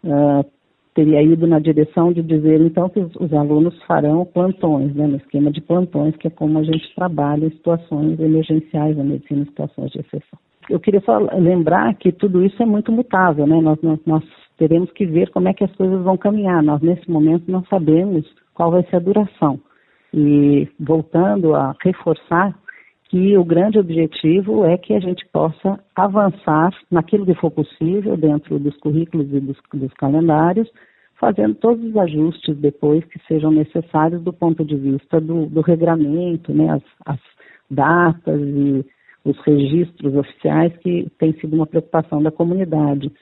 é, 0.04 0.44
teria 0.94 1.20
ido 1.20 1.48
na 1.48 1.58
direção 1.58 2.12
de 2.12 2.22
dizer, 2.22 2.60
então, 2.60 2.88
que 2.88 3.00
os, 3.00 3.16
os 3.16 3.32
alunos 3.32 3.76
farão 3.82 4.24
plantões, 4.24 4.94
né, 4.94 5.08
no 5.08 5.16
esquema 5.16 5.50
de 5.50 5.60
plantões, 5.60 6.16
que 6.16 6.28
é 6.28 6.30
como 6.30 6.56
a 6.60 6.62
gente 6.62 6.94
trabalha 6.94 7.46
em 7.46 7.50
situações 7.50 8.20
emergenciais 8.20 8.96
na 8.96 9.02
medicina, 9.02 9.42
em 9.42 9.46
situações 9.46 9.90
de 9.90 9.98
exceção 9.98 10.38
eu 10.68 10.78
queria 10.78 11.00
só 11.00 11.18
lembrar 11.18 11.94
que 11.94 12.12
tudo 12.12 12.44
isso 12.44 12.62
é 12.62 12.66
muito 12.66 12.92
mutável, 12.92 13.46
né? 13.46 13.60
Nós, 13.60 13.80
nós, 13.82 13.98
nós, 14.06 14.24
teremos 14.56 14.90
que 14.90 15.06
ver 15.06 15.30
como 15.30 15.48
é 15.48 15.54
que 15.54 15.64
as 15.64 15.74
coisas 15.76 16.02
vão 16.02 16.16
caminhar. 16.16 16.62
Nós, 16.62 16.80
nesse 16.80 17.08
momento, 17.10 17.50
não 17.50 17.64
sabemos 17.66 18.26
qual 18.54 18.72
vai 18.72 18.82
ser 18.84 18.96
a 18.96 19.00
duração. 19.00 19.60
E 20.12 20.68
voltando 20.80 21.54
a 21.54 21.74
reforçar 21.80 22.54
que 23.08 23.38
o 23.38 23.44
grande 23.44 23.78
objetivo 23.78 24.64
é 24.64 24.76
que 24.76 24.94
a 24.94 25.00
gente 25.00 25.24
possa 25.32 25.78
avançar 25.94 26.70
naquilo 26.90 27.24
que 27.24 27.34
for 27.34 27.50
possível 27.50 28.16
dentro 28.16 28.58
dos 28.58 28.76
currículos 28.78 29.32
e 29.32 29.40
dos, 29.40 29.56
dos 29.72 29.92
calendários, 29.94 30.68
fazendo 31.18 31.54
todos 31.54 31.82
os 31.84 31.96
ajustes 31.96 32.56
depois 32.58 33.04
que 33.04 33.18
sejam 33.26 33.50
necessários 33.50 34.22
do 34.22 34.32
ponto 34.32 34.64
de 34.64 34.76
vista 34.76 35.20
do, 35.20 35.46
do 35.46 35.60
regramento, 35.60 36.52
né? 36.52 36.70
as, 36.70 36.82
as 37.06 37.20
datas 37.70 38.40
e 38.40 38.84
os 39.24 39.38
registros 39.40 40.14
oficiais, 40.14 40.76
que 40.78 41.08
tem 41.18 41.32
sido 41.34 41.54
uma 41.54 41.66
preocupação 41.66 42.22
da 42.22 42.30
comunidade, 42.30 43.12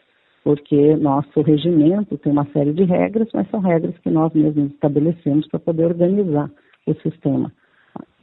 porque 0.44 0.94
nosso 0.96 1.40
regimento 1.42 2.16
tem 2.18 2.30
uma 2.30 2.46
série 2.52 2.72
de 2.72 2.84
regras, 2.84 3.28
mas 3.34 3.50
são 3.50 3.60
regras 3.60 3.96
que 3.98 4.10
nós 4.10 4.32
mesmos 4.32 4.72
estabelecemos 4.72 5.48
para 5.48 5.58
poder 5.58 5.86
organizar 5.86 6.50
o 6.86 6.94
sistema. 6.94 7.52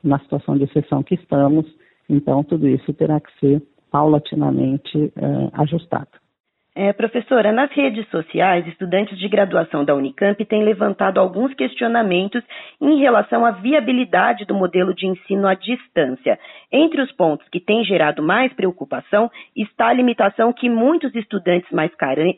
Na 0.04 0.20
situação 0.20 0.58
de 0.58 0.64
exceção 0.64 1.04
que 1.04 1.16
estamos, 1.16 1.66
então 2.10 2.44
tudo 2.44 2.68
isso 2.68 2.94
terá 2.94 3.20
que 3.20 3.32
ser 3.40 3.62
paulatinamente 3.92 5.12
eh, 5.16 5.50
ajustado. 5.54 6.23
É, 6.76 6.92
professora, 6.92 7.52
nas 7.52 7.72
redes 7.72 8.10
sociais, 8.10 8.66
estudantes 8.66 9.16
de 9.20 9.28
graduação 9.28 9.86
da 9.86 9.94
Unicamp 9.94 10.44
têm 10.44 10.64
levantado 10.64 11.20
alguns 11.20 11.54
questionamentos 11.54 12.44
em 12.82 13.00
relação 13.00 13.46
à 13.46 13.52
viabilidade 13.52 14.44
do 14.44 14.56
modelo 14.56 14.92
de 14.92 15.06
ensino 15.06 15.48
à 15.48 15.54
distância. 15.54 16.40
Entre 16.72 17.00
os 17.00 17.12
pontos 17.12 17.48
que 17.50 17.60
têm 17.60 17.84
gerado 17.84 18.24
mais 18.24 18.52
preocupação 18.54 19.30
está 19.56 19.90
a 19.90 19.94
limitação 19.94 20.52
que 20.52 20.68
muitos 20.68 21.14
estudantes 21.14 21.70
mais 21.72 21.92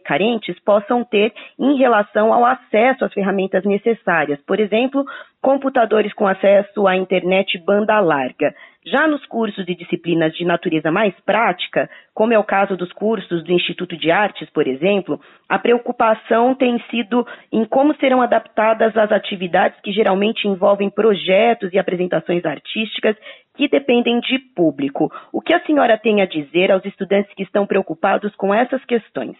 carentes 0.03 0.59
possam 0.65 1.05
ter 1.05 1.31
em 1.57 1.77
relação 1.77 2.33
ao 2.33 2.43
acesso 2.43 3.05
às 3.05 3.13
ferramentas 3.13 3.63
necessárias, 3.63 4.37
por 4.45 4.59
exemplo, 4.59 5.05
computadores 5.45 6.11
com 6.11 6.25
acesso 6.25 6.87
à 6.87 6.97
internet 6.97 7.55
banda 7.59 7.99
larga. 7.99 8.51
Já 8.83 9.07
nos 9.07 9.23
cursos 9.27 9.63
e 9.67 9.75
disciplinas 9.75 10.33
de 10.33 10.43
natureza 10.43 10.89
mais 10.89 11.13
prática, 11.23 11.87
como 12.15 12.33
é 12.33 12.39
o 12.39 12.43
caso 12.43 12.75
dos 12.75 12.91
cursos 12.91 13.43
do 13.43 13.51
Instituto 13.51 13.95
de 13.95 14.09
Artes, 14.09 14.49
por 14.49 14.67
exemplo, 14.67 15.21
a 15.47 15.59
preocupação 15.59 16.55
tem 16.55 16.79
sido 16.89 17.27
em 17.51 17.63
como 17.63 17.95
serão 17.97 18.23
adaptadas 18.23 18.97
as 18.97 19.11
atividades 19.11 19.79
que 19.81 19.91
geralmente 19.91 20.47
envolvem 20.47 20.89
projetos 20.89 21.71
e 21.71 21.77
apresentações 21.77 22.43
artísticas 22.43 23.15
que 23.55 23.67
dependem 23.67 24.19
de 24.21 24.39
público. 24.39 25.11
O 25.31 25.41
que 25.41 25.53
a 25.53 25.63
senhora 25.63 25.95
tem 25.95 26.23
a 26.23 26.25
dizer 26.25 26.71
aos 26.71 26.83
estudantes 26.85 27.31
que 27.35 27.43
estão 27.43 27.67
preocupados 27.67 28.35
com 28.35 28.51
essas 28.51 28.83
questões? 28.85 29.37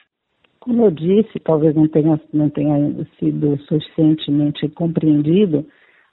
Como 0.60 0.86
eu 0.86 0.92
disse, 0.92 1.40
talvez 1.40 1.74
não 1.76 1.88
tenha, 1.88 2.20
não 2.32 2.50
tenha 2.50 2.78
sido 3.20 3.58
suficientemente 3.62 4.70
compreendido, 4.70 5.66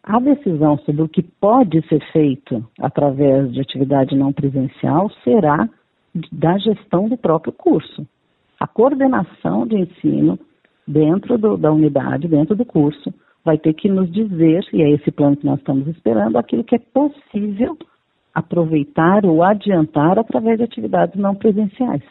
a 0.02 0.18
decisão 0.18 0.78
sobre 0.78 1.02
o 1.02 1.08
que 1.08 1.22
pode 1.22 1.80
ser 1.88 2.02
feito 2.12 2.64
através 2.80 3.52
de 3.52 3.60
atividade 3.60 4.16
não 4.16 4.32
presencial 4.32 5.08
será 5.22 5.68
da 6.30 6.58
gestão 6.58 7.08
do 7.08 7.16
próprio 7.16 7.52
curso. 7.52 8.06
A 8.58 8.66
coordenação 8.66 9.66
de 9.66 9.76
ensino 9.76 10.38
dentro 10.86 11.38
do, 11.38 11.56
da 11.56 11.72
unidade, 11.72 12.28
dentro 12.28 12.56
do 12.56 12.64
curso, 12.64 13.14
vai 13.44 13.56
ter 13.58 13.74
que 13.74 13.88
nos 13.88 14.10
dizer, 14.10 14.64
e 14.72 14.82
é 14.82 14.90
esse 14.90 15.10
plano 15.10 15.36
que 15.36 15.46
nós 15.46 15.58
estamos 15.58 15.86
esperando, 15.88 16.36
aquilo 16.36 16.64
que 16.64 16.76
é 16.76 16.78
possível 16.78 17.76
aproveitar 18.34 19.24
ou 19.24 19.42
adiantar 19.42 20.18
através 20.18 20.58
de 20.58 20.64
atividades 20.64 21.18
não 21.20 21.34
presenciais. 21.34 22.02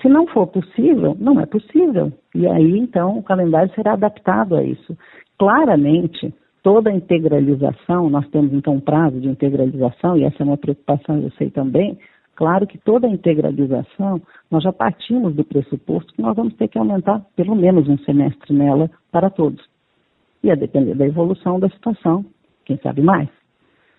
Se 0.00 0.08
não 0.08 0.26
for 0.26 0.46
possível, 0.46 1.16
não 1.18 1.40
é 1.40 1.46
possível. 1.46 2.12
E 2.34 2.46
aí, 2.46 2.78
então, 2.78 3.18
o 3.18 3.22
calendário 3.22 3.72
será 3.74 3.92
adaptado 3.92 4.54
a 4.54 4.62
isso. 4.62 4.96
Claramente, 5.38 6.32
toda 6.64 6.90
a 6.90 6.94
integralização, 6.94 8.08
nós 8.08 8.26
temos 8.30 8.52
então 8.54 8.74
um 8.74 8.80
prazo 8.80 9.20
de 9.20 9.28
integralização, 9.28 10.16
e 10.16 10.24
essa 10.24 10.42
é 10.42 10.44
uma 10.44 10.56
preocupação, 10.56 11.20
eu 11.20 11.30
sei 11.32 11.50
também, 11.50 11.96
claro 12.34 12.66
que 12.66 12.78
toda 12.78 13.06
a 13.06 13.10
integralização, 13.10 14.20
nós 14.50 14.64
já 14.64 14.72
partimos 14.72 15.34
do 15.34 15.44
pressuposto 15.44 16.14
que 16.14 16.22
nós 16.22 16.34
vamos 16.34 16.54
ter 16.54 16.68
que 16.68 16.78
aumentar 16.78 17.22
pelo 17.36 17.54
menos 17.54 17.86
um 17.86 17.98
semestre 17.98 18.54
nela 18.54 18.90
para 19.12 19.28
todos. 19.28 19.62
E 20.42 20.50
a 20.50 20.54
depender 20.54 20.94
da 20.94 21.06
evolução 21.06 21.60
da 21.60 21.68
situação, 21.68 22.24
quem 22.64 22.78
sabe 22.78 23.02
mais. 23.02 23.28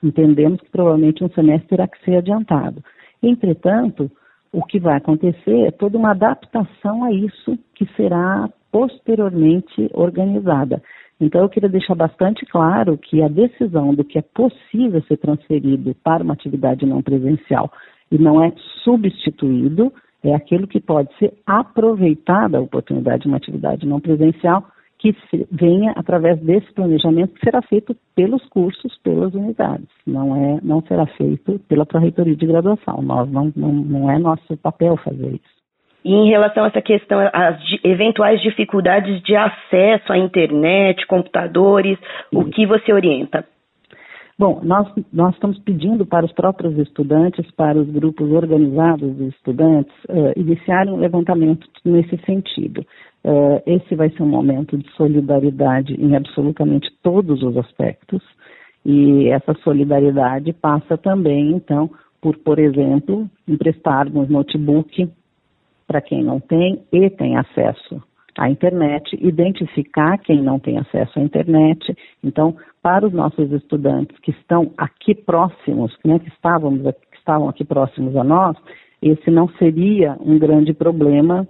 Entendemos 0.04 0.60
que 0.60 0.70
provavelmente 0.72 1.24
um 1.24 1.30
semestre 1.30 1.70
terá 1.70 1.88
que 1.88 2.04
ser 2.04 2.18
adiantado. 2.18 2.84
Entretanto, 3.22 4.12
o 4.52 4.64
que 4.64 4.80
vai 4.80 4.98
acontecer 4.98 5.68
é 5.68 5.72
toda 5.72 5.98
uma 5.98 6.12
adaptação 6.12 7.04
a 7.04 7.12
isso 7.12 7.58
que 7.76 7.86
será 7.96 8.50
posteriormente 8.72 9.90
organizada. 9.94 10.82
Então, 11.20 11.42
eu 11.42 11.50
queria 11.50 11.70
deixar 11.70 11.96
bastante 11.96 12.46
claro 12.46 12.98
que 12.98 13.22
a 13.22 13.28
decisão 13.28 13.94
do 13.94 14.04
que 14.04 14.20
é 14.20 14.22
possível 14.22 15.02
ser 15.04 15.18
transferido 15.18 15.96
para 16.04 16.24
uma 16.24 16.34
atividade 16.34 16.86
não 16.86 17.02
presencial 17.02 17.72
e 18.12 18.18
não 18.18 18.44
é 18.44 18.52
substituído 18.84 19.92
é 20.24 20.34
aquilo 20.34 20.68
que 20.68 20.82
pode 20.82 21.16
ser 21.18 21.34
aproveitada 21.46 22.58
a 22.58 22.62
oportunidade 22.62 23.24
de 23.24 23.28
uma 23.28 23.38
atividade 23.38 23.86
não 23.86 24.00
presencial 24.00 24.66
que 24.98 25.16
venha 25.52 25.92
através 25.92 26.40
desse 26.40 26.72
planejamento 26.74 27.34
que 27.34 27.46
será 27.46 27.62
feito 27.62 27.96
pelos 28.16 28.44
cursos, 28.46 28.98
pelas 29.04 29.34
unidades. 29.34 29.88
Não 30.06 30.36
é, 30.36 30.60
não 30.64 30.82
será 30.82 31.06
feito 31.06 31.60
pela 31.68 31.86
Pró-Reitoria 31.86 32.36
de 32.36 32.46
Graduação. 32.48 33.02
Nós 33.02 33.30
não, 33.30 33.52
não, 33.56 33.72
não 33.72 34.10
é 34.10 34.18
nosso 34.18 34.58
papel 34.58 34.98
fazer 34.98 35.36
isso. 35.36 35.55
E 36.06 36.14
em 36.14 36.30
relação 36.30 36.64
a 36.64 36.68
essa 36.68 36.84
questão, 36.84 37.20
as 37.34 37.58
eventuais 37.84 38.40
dificuldades 38.40 39.24
de 39.24 39.36
acesso 39.36 40.14
à 40.14 40.18
internet, 40.20 41.04
computadores, 41.08 41.98
o 42.32 42.46
que 42.46 42.68
você 42.68 42.94
orienta? 42.94 43.44
Bom, 44.38 44.60
nós, 44.62 44.88
nós 45.12 45.34
estamos 45.34 45.58
pedindo 45.60 46.06
para 46.06 46.24
os 46.24 46.32
próprios 46.32 46.78
estudantes, 46.78 47.50
para 47.52 47.80
os 47.80 47.90
grupos 47.90 48.30
organizados 48.32 49.18
de 49.18 49.30
estudantes, 49.30 49.96
uh, 50.10 50.40
iniciarem 50.40 50.94
um 50.94 51.00
levantamento 51.00 51.66
nesse 51.84 52.18
sentido. 52.24 52.86
Uh, 53.24 53.60
esse 53.66 53.96
vai 53.96 54.12
ser 54.12 54.22
um 54.22 54.28
momento 54.28 54.78
de 54.78 54.88
solidariedade 54.92 55.96
em 56.00 56.16
absolutamente 56.16 56.88
todos 57.02 57.42
os 57.42 57.58
aspectos, 57.58 58.22
e 58.86 59.30
essa 59.30 59.56
solidariedade 59.64 60.54
passa 60.54 60.96
também, 60.98 61.54
então, 61.54 61.90
por, 62.22 62.38
por 62.38 62.60
exemplo, 62.60 63.28
emprestarmos 63.48 64.30
notebook 64.30 65.10
para 65.88 66.02
quem 66.02 66.24
não 66.24 66.40
tem 66.40 66.84
e 66.92 67.10
tem 67.10 67.38
acesso 67.38 68.02
à 68.38 68.50
internet, 68.50 69.18
identificar 69.22 70.18
quem 70.18 70.42
não 70.42 70.60
tem 70.60 70.78
acesso 70.78 71.18
à 71.18 71.22
internet. 71.22 71.96
Então, 72.24 72.56
para 72.82 73.08
os 73.08 73.14
nossos 73.14 73.52
estudantes 73.52 74.18
que 74.20 74.32
estão 74.32 74.72
aqui 74.78 75.16
próximos, 75.16 75.96
né, 76.04 76.20
que, 76.20 76.28
estávamos, 76.28 76.82
que 76.82 77.18
estavam 77.18 77.48
aqui 77.48 77.64
próximos 77.64 78.16
a 78.16 78.24
nós, 78.24 78.58
esse 79.02 79.32
não 79.32 79.48
seria 79.58 80.18
um 80.20 80.38
grande 80.38 80.74
problema, 80.74 81.48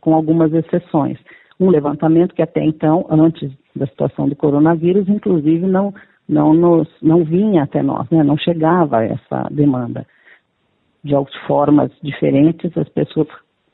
com 0.00 0.14
algumas 0.14 0.52
exceções. 0.52 1.18
Um 1.58 1.68
levantamento 1.68 2.34
que 2.34 2.42
até 2.42 2.62
então, 2.62 3.06
antes 3.10 3.50
da 3.74 3.86
situação 3.86 4.28
do 4.28 4.36
coronavírus, 4.36 5.08
inclusive 5.08 5.66
não, 5.66 5.92
não, 6.28 6.54
nos, 6.54 6.88
não 7.02 7.24
vinha 7.24 7.64
até 7.64 7.82
nós, 7.82 8.08
né, 8.10 8.22
não 8.22 8.36
chegava 8.36 9.04
essa 9.04 9.48
demanda. 9.50 10.06
De 11.02 11.14
formas 11.46 11.90
diferentes, 12.02 12.76
as 12.76 12.88
pessoas 12.88 13.28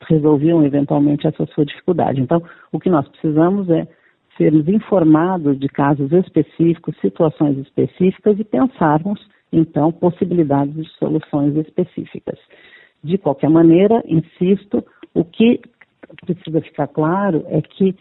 resolviam 0.07 0.63
eventualmente 0.63 1.27
essa 1.27 1.45
sua 1.47 1.65
dificuldade. 1.65 2.21
Então, 2.21 2.41
o 2.71 2.79
que 2.79 2.89
nós 2.89 3.07
precisamos 3.07 3.69
é 3.69 3.87
sermos 4.37 4.67
informados 4.67 5.59
de 5.59 5.67
casos 5.67 6.11
específicos, 6.11 6.95
situações 6.99 7.57
específicas 7.59 8.39
e 8.39 8.43
pensarmos, 8.43 9.19
então, 9.51 9.91
possibilidades 9.91 10.73
de 10.73 10.89
soluções 10.97 11.55
específicas. 11.57 12.39
De 13.03 13.17
qualquer 13.17 13.49
maneira, 13.49 14.03
insisto, 14.07 14.83
o 15.13 15.23
que 15.23 15.61
precisa 16.25 16.61
ficar 16.61 16.87
claro 16.87 17.43
é 17.47 17.61
que 17.61 17.95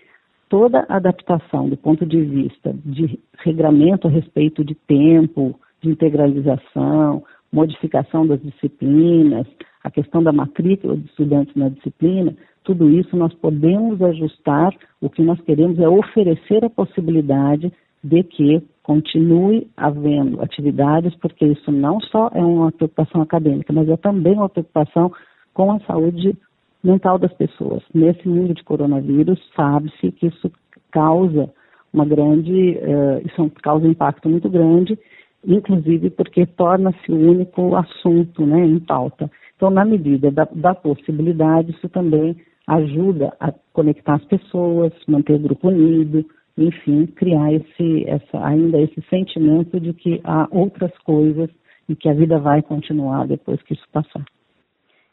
toda 0.49 0.87
adaptação 0.89 1.69
do 1.69 1.77
ponto 1.77 2.07
de 2.07 2.21
vista 2.21 2.75
de 2.85 3.19
regramento 3.39 4.07
a 4.07 4.11
respeito 4.11 4.65
de 4.65 4.75
tempo, 4.75 5.59
de 5.81 5.91
integralização, 5.91 7.25
modificação 7.53 8.27
das 8.27 8.41
disciplinas, 8.41 9.47
a 9.85 9.91
questão 9.91 10.23
da 10.23 10.33
matrícula 10.33 10.97
de 10.97 11.07
estudantes 11.07 11.55
na 11.55 11.69
disciplina, 11.69 12.35
tudo 12.65 12.89
isso 12.91 13.17
nós 13.17 13.35
podemos 13.35 14.01
ajustar. 14.01 14.75
O 15.01 15.11
que 15.11 15.23
nós 15.23 15.41
queremos 15.41 15.79
é 15.79 15.89
oferecer 15.89 16.65
a 16.65 16.71
possibilidade 16.71 17.73
de 18.03 18.23
que 18.23 18.63
continue 18.83 19.69
havendo 19.77 20.41
atividades, 20.43 21.15
porque 21.17 21.47
isso 21.47 21.71
não 21.71 22.01
só 22.01 22.31
é 22.35 22.41
uma 22.41 22.73
preocupação 22.73 23.23
acadêmica, 23.23 23.73
mas 23.73 23.89
é 23.89 23.97
também 23.97 24.35
uma 24.35 24.49
preocupação 24.49 25.13
com 25.55 25.73
a 25.73 25.81
saúde 25.81 26.37
mental 26.83 27.19
das 27.19 27.33
pessoas. 27.35 27.83
Nesse 27.95 28.29
mundo 28.29 28.55
de 28.55 28.65
coronavírus, 28.65 29.41
sabe-se 29.55 30.11
que 30.13 30.27
isso 30.27 30.51
causa 30.91 31.49
uma 31.93 32.05
grande, 32.05 32.79
uh, 32.79 33.27
isso 33.27 33.51
causa 33.63 33.87
um 33.87 33.91
impacto 33.91 34.29
muito 34.29 34.49
grande, 34.49 34.99
inclusive 35.47 36.11
porque 36.11 36.47
torna-se 36.47 37.13
o 37.13 37.17
único 37.17 37.77
assunto 37.77 38.45
né, 38.47 38.65
em 38.65 38.81
pauta. 38.81 39.31
Então, 39.63 39.71
na 39.71 39.85
medida 39.85 40.29
da, 40.29 40.45
da 40.51 40.75
possibilidade, 40.75 41.71
isso 41.71 41.89
também 41.89 42.35
ajuda 42.67 43.33
a 43.39 43.53
conectar 43.73 44.15
as 44.15 44.25
pessoas, 44.25 44.93
manter 45.07 45.35
o 45.35 45.39
grupo 45.39 45.69
unido, 45.69 46.25
enfim, 46.59 47.07
criar 47.07 47.53
esse, 47.53 48.05
essa, 48.09 48.45
ainda 48.45 48.81
esse 48.81 49.01
sentimento 49.09 49.79
de 49.79 49.93
que 49.93 50.21
há 50.25 50.49
outras 50.51 50.91
coisas 51.05 51.49
e 51.89 51.95
que 51.95 52.09
a 52.09 52.13
vida 52.13 52.41
vai 52.41 52.61
continuar 52.61 53.29
depois 53.29 53.63
que 53.63 53.75
isso 53.75 53.87
passar. 53.93 54.25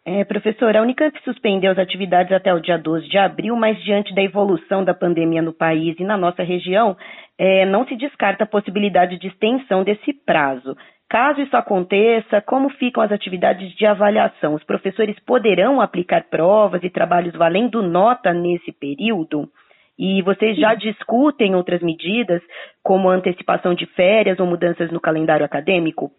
É, 0.04 0.24
professor, 0.24 0.76
a 0.76 0.82
Unicamp 0.82 1.16
suspendeu 1.24 1.72
as 1.72 1.78
atividades 1.78 2.32
até 2.32 2.52
o 2.52 2.60
dia 2.60 2.80
12 2.80 3.08
de 3.08 3.20
abril, 3.20 3.56
mas 3.56 3.80
diante 3.84 4.16
da 4.16 4.24
evolução 4.24 4.84
da 4.84 4.96
pandemia 4.96 5.44
no 5.44 5.54
país 5.54 5.96
e 6.00 6.04
na 6.04 6.18
nossa 6.18 6.42
região, 6.42 6.98
é, 7.38 7.68
não 7.68 7.86
se 7.86 7.96
descarta 7.96 8.46
a 8.46 8.48
possibilidade 8.48 9.20
de 9.20 9.28
extensão 9.28 9.84
desse 9.84 10.12
prazo. 10.12 10.76
Caso 11.10 11.42
isso 11.42 11.58
aconteça, 11.58 12.40
como 12.40 12.70
ficam 12.70 13.02
as 13.02 13.12
atividades 13.12 13.76
de 13.76 13.84
avaliação? 13.84 14.54
Os 14.54 14.64
professores 14.64 15.20
poderão 15.22 15.82
aplicar 15.82 16.26
provas 16.30 16.84
e 16.84 16.90
trabalhos 16.90 17.34
valendo 17.34 17.82
nota 17.82 18.32
nesse 18.32 18.72
período? 18.72 19.50
E 19.98 20.22
vocês 20.22 20.56
já 20.56 20.76
discutem 20.76 21.56
outras 21.56 21.82
medidas, 21.82 22.44
como 22.84 23.10
antecipação 23.10 23.74
de 23.74 23.88
férias 23.88 24.40
ou 24.40 24.46
mudanças 24.46 24.92
no 24.92 25.00
calendário 25.02 25.44
acadêmico? 25.44 26.12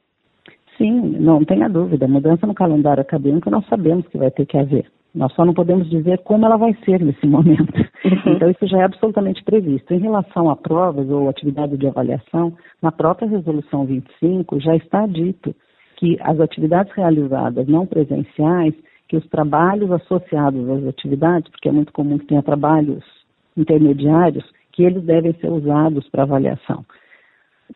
Sim, 0.80 1.18
não 1.20 1.44
tenha 1.44 1.68
dúvida. 1.68 2.08
Mudança 2.08 2.46
no 2.46 2.54
calendário 2.54 3.02
acadêmico 3.02 3.50
nós 3.50 3.66
sabemos 3.66 4.08
que 4.08 4.16
vai 4.16 4.30
ter 4.30 4.46
que 4.46 4.56
haver. 4.56 4.90
Nós 5.14 5.30
só 5.34 5.44
não 5.44 5.52
podemos 5.52 5.90
dizer 5.90 6.20
como 6.20 6.46
ela 6.46 6.56
vai 6.56 6.74
ser 6.86 7.02
nesse 7.02 7.24
momento. 7.28 7.76
Uhum. 8.02 8.32
Então, 8.34 8.50
isso 8.50 8.66
já 8.66 8.78
é 8.78 8.84
absolutamente 8.84 9.44
previsto. 9.44 9.92
Em 9.92 9.98
relação 9.98 10.48
a 10.48 10.56
provas 10.56 11.10
ou 11.10 11.28
atividade 11.28 11.76
de 11.76 11.86
avaliação, 11.86 12.54
na 12.80 12.90
própria 12.90 13.28
Resolução 13.28 13.84
25 13.84 14.58
já 14.60 14.74
está 14.74 15.06
dito 15.06 15.54
que 15.96 16.16
as 16.22 16.40
atividades 16.40 16.90
realizadas 16.94 17.68
não 17.68 17.84
presenciais, 17.84 18.72
que 19.06 19.18
os 19.18 19.28
trabalhos 19.28 19.92
associados 19.92 20.66
às 20.70 20.86
atividades, 20.86 21.50
porque 21.50 21.68
é 21.68 21.72
muito 21.72 21.92
comum 21.92 22.16
que 22.16 22.24
tenha 22.24 22.42
trabalhos 22.42 23.04
intermediários, 23.54 24.44
que 24.72 24.82
eles 24.82 25.04
devem 25.04 25.34
ser 25.34 25.50
usados 25.50 26.08
para 26.08 26.22
avaliação. 26.22 26.86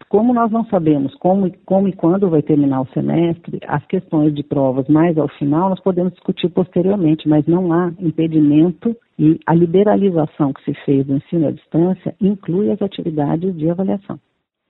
Como 0.08 0.34
nós 0.34 0.50
não 0.50 0.64
sabemos 0.66 1.14
como, 1.16 1.50
como 1.64 1.88
e 1.88 1.92
quando 1.92 2.28
vai 2.28 2.42
terminar 2.42 2.82
o 2.82 2.88
semestre, 2.88 3.60
as 3.66 3.84
questões 3.86 4.34
de 4.34 4.42
provas 4.42 4.88
mais 4.88 5.16
ao 5.16 5.28
final 5.28 5.70
nós 5.70 5.80
podemos 5.80 6.12
discutir 6.12 6.48
posteriormente, 6.48 7.28
mas 7.28 7.46
não 7.46 7.72
há 7.72 7.92
impedimento 7.98 8.96
e 9.18 9.38
a 9.46 9.54
liberalização 9.54 10.52
que 10.52 10.64
se 10.64 10.74
fez 10.84 11.06
do 11.06 11.16
ensino 11.16 11.48
à 11.48 11.50
distância 11.50 12.14
inclui 12.20 12.70
as 12.70 12.82
atividades 12.82 13.56
de 13.56 13.70
avaliação. 13.70 14.18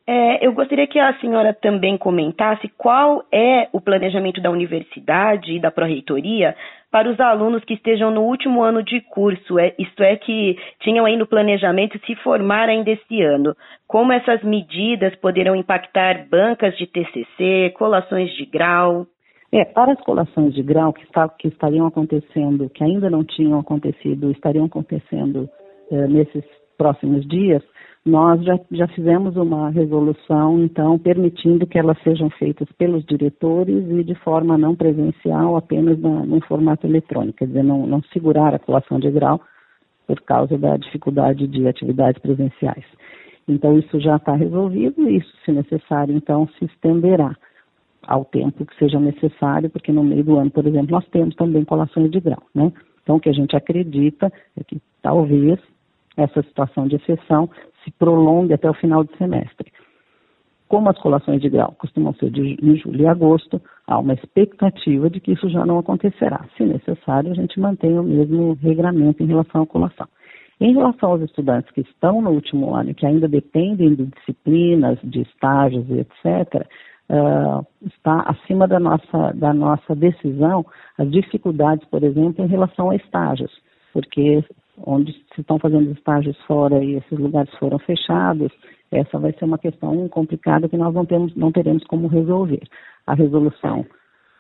É, 0.07 0.47
eu 0.47 0.53
gostaria 0.53 0.87
que 0.87 0.99
a 0.99 1.19
senhora 1.19 1.55
também 1.55 1.97
comentasse 1.97 2.69
qual 2.77 3.25
é 3.33 3.69
o 3.73 3.81
planejamento 3.81 4.41
da 4.41 4.51
universidade 4.51 5.53
e 5.53 5.61
da 5.61 5.71
pró-reitoria 5.71 6.55
para 6.91 7.11
os 7.11 7.19
alunos 7.19 7.65
que 7.65 7.75
estejam 7.75 8.11
no 8.11 8.23
último 8.23 8.63
ano 8.63 8.83
de 8.83 9.01
curso, 9.01 9.59
é, 9.59 9.75
isto 9.79 10.03
é, 10.03 10.15
que 10.17 10.57
tinham 10.81 11.07
aí 11.07 11.17
no 11.17 11.27
planejamento 11.27 11.99
se 12.07 12.15
formar 12.17 12.69
ainda 12.69 12.91
este 12.91 13.23
ano. 13.23 13.57
Como 13.89 14.13
essas 14.13 14.43
medidas 14.45 15.13
poderão 15.17 15.57
impactar 15.57 16.29
bancas 16.29 16.77
de 16.77 16.87
TCC, 16.87 17.75
colações 17.77 18.31
de 18.37 18.45
grau? 18.45 19.07
É, 19.51 19.65
para 19.65 19.93
as 19.93 20.01
colações 20.03 20.55
de 20.55 20.63
grau 20.63 20.93
que, 20.93 21.03
está, 21.05 21.29
que 21.31 21.49
estariam 21.49 21.87
acontecendo, 21.87 22.69
que 22.69 22.85
ainda 22.85 23.09
não 23.09 23.25
tinham 23.25 23.59
acontecido, 23.59 24.31
estariam 24.31 24.67
acontecendo 24.67 25.49
é, 25.91 26.07
nesses 26.07 26.45
próximos 26.77 27.27
dias, 27.27 27.63
nós 28.05 28.43
já, 28.45 28.61
já 28.71 28.87
fizemos 28.89 29.35
uma 29.37 29.71
resolução, 29.71 30.63
então, 30.63 30.99
permitindo 30.99 31.67
que 31.67 31.79
elas 31.79 31.97
sejam 32.03 32.29
feitas 32.31 32.69
pelos 32.77 33.03
diretores 33.07 33.89
e 33.89 34.05
de 34.05 34.15
forma 34.17 34.59
não 34.59 34.77
presencial, 34.77 35.57
apenas 35.57 35.99
na, 35.99 36.23
formato 36.47 36.87
eletrônico, 36.87 37.39
quer 37.39 37.47
dizer, 37.47 37.65
não, 37.65 37.87
não 37.87 38.03
segurar 38.13 38.55
a 38.55 38.59
colação 38.59 38.99
de 39.01 39.11
grau 39.11 39.41
por 40.07 40.21
causa 40.21 40.59
da 40.59 40.77
dificuldade 40.77 41.47
de 41.47 41.67
atividades 41.67 42.21
presenciais. 42.21 42.85
Então, 43.49 43.79
isso 43.79 43.99
já 43.99 44.17
está 44.17 44.35
resolvido 44.35 45.09
e 45.09 45.17
isso, 45.17 45.33
se 45.43 45.53
necessário, 45.53 46.15
então, 46.15 46.47
se 46.59 46.67
estenderá 46.67 47.35
ao 48.07 48.23
tempo 48.27 48.67
que 48.67 48.77
seja 48.77 49.01
necessário, 49.01 49.71
porque 49.71 49.91
no 49.91 50.05
meio 50.05 50.23
do 50.23 50.39
ano, 50.39 50.51
por 50.51 50.67
exemplo, 50.67 50.91
nós 50.91 51.07
temos 51.09 51.35
também 51.37 51.65
colações 51.65 52.11
de 52.11 52.21
grau, 52.21 52.43
né? 52.55 52.71
Então, 53.03 53.17
o 53.17 53.21
que 53.21 53.31
a 53.31 53.35
gente 53.35 53.57
acredita 53.57 54.31
é 54.59 54.65
que 54.65 54.79
talvez 55.03 55.59
essa 56.17 56.43
situação 56.43 56.87
de 56.87 56.97
exceção 56.97 57.49
se 57.83 57.91
prolongue 57.93 58.55
até 58.55 58.69
o 58.69 58.75
final 58.75 59.05
do 59.05 59.17
semestre. 59.17 59.73
Como 60.69 60.89
as 60.89 60.99
colações 60.99 61.41
de 61.41 61.49
grau 61.49 61.73
costumam 61.79 62.15
ser 62.15 62.31
de, 62.31 62.57
em 62.61 62.77
julho 62.77 63.03
e 63.03 63.07
agosto, 63.07 63.61
há 63.87 63.99
uma 63.99 64.15
expectativa 64.15 65.11
de 65.11 65.21
que 65.21 65.33
isso 65.33 65.49
já 65.49 65.65
não 65.65 65.79
acontecerá. 65.79 66.47
Se 66.57 66.65
necessário, 66.65 67.31
a 67.31 67.35
gente 67.35 67.61
mantém 67.61 67.99
o 67.99 68.03
mesmo 68.03 68.55
regramento 68.55 69.23
em 69.23 69.27
relação 69.27 69.63
à 69.63 69.67
colação. 69.67 70.09
Em 70.61 70.73
relação 70.73 71.11
aos 71.11 71.23
estudantes 71.23 71.71
que 71.73 71.83
estão 71.83 72.23
no 72.23 72.31
último 72.31 72.75
ano 72.75 72.95
que 72.95 73.05
ainda 73.05 73.29
dependem 73.29 73.95
de 73.95 74.07
disciplinas, 74.07 74.99
de 75.03 75.23
estágios 75.23 75.85
e 75.91 76.01
etc., 76.01 76.67
uh, 77.11 77.67
está 77.87 78.21
acima 78.23 78.67
da 78.67 78.81
nossa, 78.81 79.33
da 79.35 79.53
nossa 79.53 79.95
decisão 79.95 80.65
as 80.97 81.11
dificuldades, 81.11 81.87
por 81.89 82.03
exemplo, 82.03 82.45
em 82.45 82.49
relação 82.49 82.91
a 82.91 82.97
estágios, 82.97 83.53
porque 83.93 84.45
onde 84.79 85.13
se 85.35 85.41
estão 85.41 85.59
fazendo 85.59 85.91
estágios 85.93 86.37
fora 86.47 86.83
e 86.83 86.95
esses 86.95 87.19
lugares 87.19 87.53
foram 87.59 87.79
fechados, 87.79 88.53
essa 88.91 89.19
vai 89.19 89.33
ser 89.33 89.45
uma 89.45 89.59
questão 89.59 90.09
complicada 90.09 90.69
que 90.69 90.77
nós 90.77 90.95
não, 90.95 91.05
temos, 91.05 91.35
não 91.35 91.53
teremos 91.53 91.85
como 91.85 92.09
resolver. 92.09 92.63
A 93.07 93.15
resolução 93.15 93.85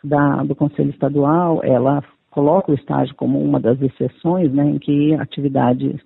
da, 0.02 0.42
do 0.44 0.54
Conselho 0.54 0.90
Estadual, 0.90 1.60
ela 1.62 2.02
coloca 2.30 2.72
o 2.72 2.74
estágio 2.74 3.14
como 3.14 3.40
uma 3.40 3.60
das 3.60 3.80
exceções, 3.80 4.52
né, 4.52 4.64
em 4.64 4.78
que 4.78 5.14
a 5.14 5.22
atividade 5.22 6.00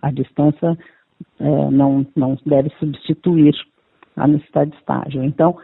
à, 0.00 0.10
distância 0.10 0.76
é, 1.38 1.70
não, 1.70 2.06
não 2.16 2.38
deve 2.46 2.70
substituir 2.78 3.54
a 4.16 4.26
necessidade 4.26 4.70
de 4.70 4.76
estágio. 4.78 5.22
Então, 5.22 5.56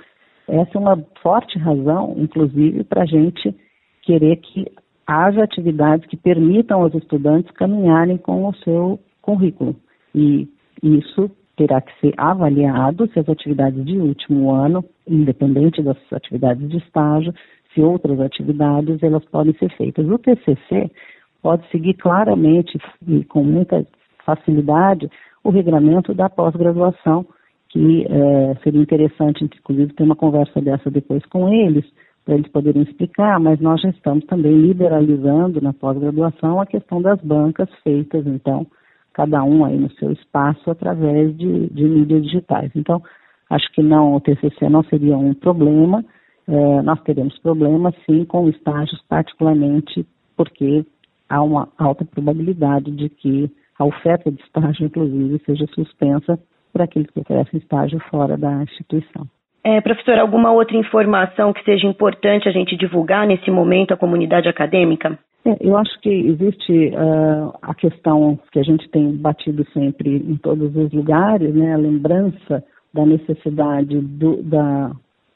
essa 0.47 0.71
é 0.75 0.79
uma 0.79 1.03
forte 1.23 1.59
razão, 1.59 2.15
inclusive, 2.19 2.85
para 2.85 3.03
a 3.03 3.07
gente 3.07 3.55
querer 4.03 4.37
que 4.37 4.67
haja 5.11 5.43
atividades 5.43 6.07
que 6.07 6.17
permitam 6.17 6.83
aos 6.83 6.95
estudantes 6.95 7.51
caminharem 7.53 8.17
com 8.17 8.47
o 8.47 8.55
seu 8.57 9.01
currículo. 9.21 9.75
E 10.15 10.49
isso 10.83 11.31
terá 11.57 11.81
que 11.81 11.93
ser 12.01 12.15
avaliado 12.17 13.09
se 13.09 13.19
as 13.19 13.29
atividades 13.29 13.85
de 13.85 13.99
último 13.99 14.53
ano, 14.53 14.85
independente 15.07 15.83
das 15.83 15.97
atividades 16.13 16.69
de 16.69 16.79
estágio, 16.79 17.35
se 17.75 17.81
outras 17.81 18.21
atividades 18.21 19.03
elas 19.03 19.25
podem 19.27 19.53
ser 19.55 19.71
feitas. 19.77 20.09
O 20.09 20.19
TCC 20.19 20.91
pode 21.43 21.69
seguir 21.71 21.95
claramente 21.95 22.79
e 23.07 23.25
com 23.25 23.43
muita 23.43 23.85
facilidade 24.25 25.11
o 25.43 25.51
regramento 25.51 26.15
da 26.15 26.29
pós-graduação, 26.29 27.27
que 27.69 28.07
é, 28.09 28.55
seria 28.63 28.81
interessante, 28.81 29.45
inclusive, 29.45 29.93
ter 29.93 30.03
uma 30.03 30.17
conversa 30.17 30.61
dessa 30.61 30.91
depois 30.91 31.25
com 31.27 31.53
eles, 31.53 31.85
para 32.25 32.35
eles 32.35 32.51
poderem 32.51 32.83
explicar, 32.83 33.41
mas 33.41 33.61
nós 33.61 33.81
já 33.81 33.89
estamos 33.91 34.25
também 34.27 34.53
liberalizando 34.53 35.61
na 35.61 35.73
pós-graduação 35.73 36.61
a 36.61 36.67
questão 36.67 37.01
das 37.01 37.21
bancas 37.21 37.69
feitas, 37.83 38.27
então, 38.27 38.67
cada 39.13 39.43
um 39.43 39.65
aí 39.65 39.79
no 39.79 39.91
seu 39.93 40.13
espaço 40.13 40.71
através 40.71 41.37
de, 41.37 41.69
de 41.69 41.85
mídias 41.85 42.23
digitais. 42.23 42.71
Então, 42.75 43.03
acho 43.49 43.71
que 43.73 43.83
não, 43.83 44.15
o 44.15 44.21
TCC 44.21 44.69
não 44.69 44.85
seria 44.85 45.17
um 45.17 45.35
problema, 45.35 46.05
é, 46.47 46.83
nós 46.83 47.01
teremos 47.03 47.39
problemas 47.39 47.95
sim 48.07 48.25
com 48.25 48.49
estágios, 48.49 49.01
particularmente 49.09 50.07
porque 50.37 50.85
há 51.29 51.43
uma 51.43 51.69
alta 51.79 52.05
probabilidade 52.05 52.91
de 52.91 53.09
que 53.09 53.51
a 53.79 53.85
oferta 53.85 54.31
de 54.31 54.41
estágio, 54.43 54.87
inclusive, 54.87 55.41
seja 55.47 55.67
suspensa 55.75 56.39
para 56.73 56.85
aqueles 56.85 57.11
que 57.11 57.21
oferecem 57.21 57.59
estágio 57.61 57.99
fora 58.11 58.37
da 58.37 58.63
instituição. 58.63 59.27
É, 59.63 59.81
professor, 59.81 60.19
alguma 60.19 60.51
outra 60.53 60.77
informação 60.77 61.53
que 61.53 61.63
seja 61.65 61.87
importante 61.87 62.49
a 62.49 62.53
gente 62.53 62.77
divulgar 62.77 63.27
nesse 63.27 63.51
momento 63.51 63.93
à 63.93 63.97
comunidade 63.97 64.49
acadêmica? 64.49 65.19
É, 65.45 65.57
eu 65.61 65.77
acho 65.77 65.99
que 66.01 66.09
existe 66.09 66.89
uh, 66.89 67.53
a 67.61 67.75
questão 67.75 68.39
que 68.53 68.59
a 68.59 68.63
gente 68.63 68.89
tem 68.91 69.13
batido 69.17 69.67
sempre 69.73 70.17
em 70.17 70.37
todos 70.37 70.75
os 70.75 70.93
lugares, 70.93 71.55
né, 71.55 71.75
a 71.75 71.79
lembrança 71.79 72.65
da 72.93 73.05
necessidade 73.07 73.99
do, 74.01 74.43
da, 74.43 74.93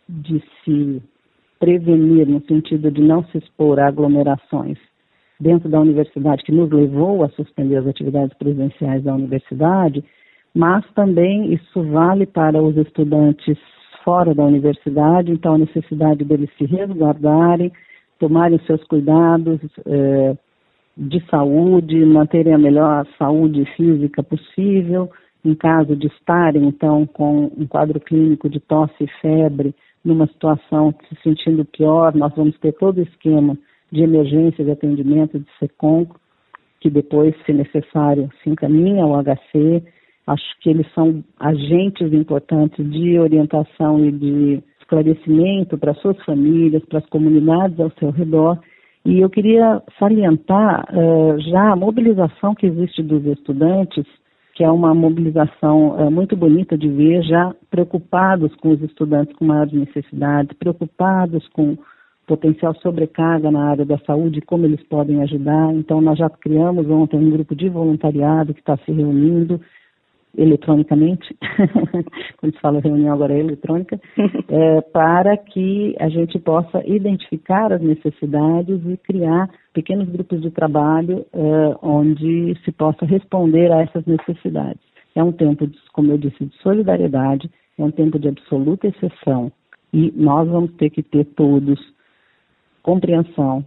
de 0.08 0.42
se 0.64 1.02
prevenir 1.58 2.26
no 2.26 2.42
sentido 2.42 2.90
de 2.90 3.00
não 3.00 3.24
se 3.24 3.38
expor 3.38 3.78
a 3.78 3.87
aglomerações 3.87 4.78
dentro 5.40 5.68
da 5.68 5.80
universidade, 5.80 6.44
que 6.44 6.52
nos 6.52 6.70
levou 6.70 7.24
a 7.24 7.28
suspender 7.30 7.76
as 7.76 7.87
atividades 7.87 8.37
presenciais 8.37 9.02
da 9.02 9.14
universidade, 9.14 10.04
mas 10.54 10.84
também 10.94 11.52
isso 11.52 11.82
vale 11.82 12.26
para 12.26 12.62
os 12.62 12.76
estudantes 12.76 13.58
fora 14.05 14.35
da 14.35 14.45
universidade, 14.45 15.33
então 15.33 15.55
a 15.55 15.59
necessidade 15.59 16.25
deles 16.25 16.51
se 16.59 16.64
resguardarem, 16.64 17.73
tomarem 18.19 18.61
seus 18.67 18.85
cuidados 18.85 19.61
eh, 19.87 20.37
de 20.97 21.25
saúde, 21.29 22.05
manterem 22.05 22.55
a 22.55 22.59
melhor 22.59 23.07
saúde 23.19 23.64
física 23.77 24.23
possível, 24.23 25.11
em 25.45 25.55
caso 25.55 25.97
de 25.97 26.07
estarem, 26.07 26.67
então, 26.67 27.07
com 27.07 27.51
um 27.57 27.67
quadro 27.67 27.99
clínico 28.01 28.49
de 28.49 28.61
tosse 28.61 29.05
e 29.05 29.09
febre, 29.21 29.75
numa 30.05 30.27
situação 30.27 30.95
se 31.09 31.17
sentindo 31.23 31.64
pior, 31.64 32.14
nós 32.14 32.35
vamos 32.35 32.57
ter 32.59 32.73
todo 32.73 32.99
o 32.99 33.03
esquema 33.03 33.57
de 33.90 34.03
emergência 34.03 34.64
de 34.64 34.71
atendimento 34.71 35.38
de 35.38 35.47
SECOM, 35.59 36.07
que 36.81 36.90
depois, 36.90 37.35
se 37.47 37.53
necessário, 37.53 38.31
se 38.43 38.51
encaminha 38.51 39.05
ao 39.05 39.23
HC. 39.23 39.83
Acho 40.26 40.44
que 40.60 40.70
eles 40.70 40.87
são 40.94 41.22
agentes 41.38 42.12
importantes 42.12 42.88
de 42.90 43.18
orientação 43.18 44.04
e 44.04 44.10
de 44.10 44.62
esclarecimento 44.80 45.76
para 45.76 45.94
suas 45.94 46.22
famílias, 46.24 46.84
para 46.87 46.98
as 46.98 47.06
comunidades 47.06 47.78
ao 47.78 47.90
seu 47.98 48.10
redor. 48.10 48.58
E 49.04 49.20
eu 49.20 49.28
queria 49.28 49.82
salientar 49.98 50.87
uh, 50.90 51.38
já 51.40 51.72
a 51.72 51.76
mobilização 51.76 52.54
que 52.54 52.66
existe 52.66 53.02
dos 53.02 53.24
estudantes, 53.26 54.06
que 54.54 54.64
é 54.64 54.70
uma 54.70 54.94
mobilização 54.94 55.88
uh, 55.90 56.10
muito 56.10 56.34
bonita 56.37 56.78
de 56.78 56.88
ver, 56.88 57.22
já 57.22 57.54
preocupados 57.70 58.54
com 58.56 58.70
os 58.70 58.80
estudantes 58.82 59.37
com 59.37 59.44
maiores 59.44 59.74
necessidades, 59.74 60.56
preocupados 60.56 61.46
com 61.48 61.76
potencial 62.26 62.74
sobrecarga 62.76 63.50
na 63.50 63.72
área 63.72 63.84
da 63.84 63.98
saúde, 63.98 64.40
como 64.40 64.64
eles 64.64 64.82
podem 64.84 65.22
ajudar. 65.22 65.74
Então, 65.74 66.00
nós 66.00 66.18
já 66.18 66.30
criamos 66.30 66.88
ontem 66.88 67.18
um 67.18 67.30
grupo 67.30 67.54
de 67.54 67.68
voluntariado 67.68 68.54
que 68.54 68.60
está 68.60 68.78
se 68.78 68.90
reunindo 68.90 69.60
eletronicamente, 70.37 71.37
quando 72.38 72.55
se 72.55 72.61
fala 72.61 72.81
reunião 72.81 73.14
agora 73.14 73.35
é 73.35 73.40
eletrônica, 73.40 74.01
é, 74.49 74.81
para 74.81 75.37
que 75.37 75.94
a 75.99 76.09
gente 76.09 76.38
possa 76.38 76.83
identificar 76.87 77.73
as 77.73 77.81
necessidades 77.81 78.81
e 78.87 78.97
criar 78.97 79.49
pequenos 79.73 80.09
grupos 80.09 80.40
de 80.42 80.51
trabalho 80.51 81.25
é, 81.33 81.77
onde 81.83 82.55
se 82.64 82.73
possa 82.73 83.05
responder 83.05 83.70
a 83.73 83.83
essas 83.83 84.05
necessidades. 84.07 84.83
É 85.14 85.23
um 85.23 85.33
tempo, 85.33 85.66
de, 85.66 85.79
como 85.92 86.11
eu 86.11 86.18
disse, 86.18 86.44
de 86.44 86.57
solidariedade, 86.59 87.51
é 87.79 87.85
um 87.85 87.90
tempo 87.90 88.18
de 88.18 88.29
absoluta 88.29 88.88
exceção 88.88 89.53
e 89.92 90.12
nós 90.16 90.49
vamos 90.49 90.73
ter 90.73 90.90
que 90.90 91.03
ter 91.03 91.25
todos 91.25 91.79
compreensão, 92.83 93.64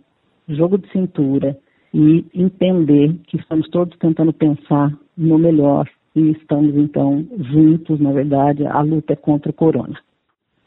jogo 0.48 0.78
de 0.78 0.92
cintura 0.92 1.58
e 1.94 2.26
entender 2.34 3.16
que 3.28 3.38
estamos 3.38 3.68
todos 3.70 3.98
tentando 3.98 4.34
pensar 4.34 4.94
no 5.18 5.38
melhor 5.38 5.88
e 6.18 6.32
estamos 6.32 6.76
então 6.76 7.24
juntos, 7.52 8.00
na 8.00 8.12
verdade, 8.12 8.66
a 8.66 8.82
luta 8.82 9.14
é 9.14 9.16
contra 9.16 9.52
o 9.52 9.54
corona. 9.54 9.94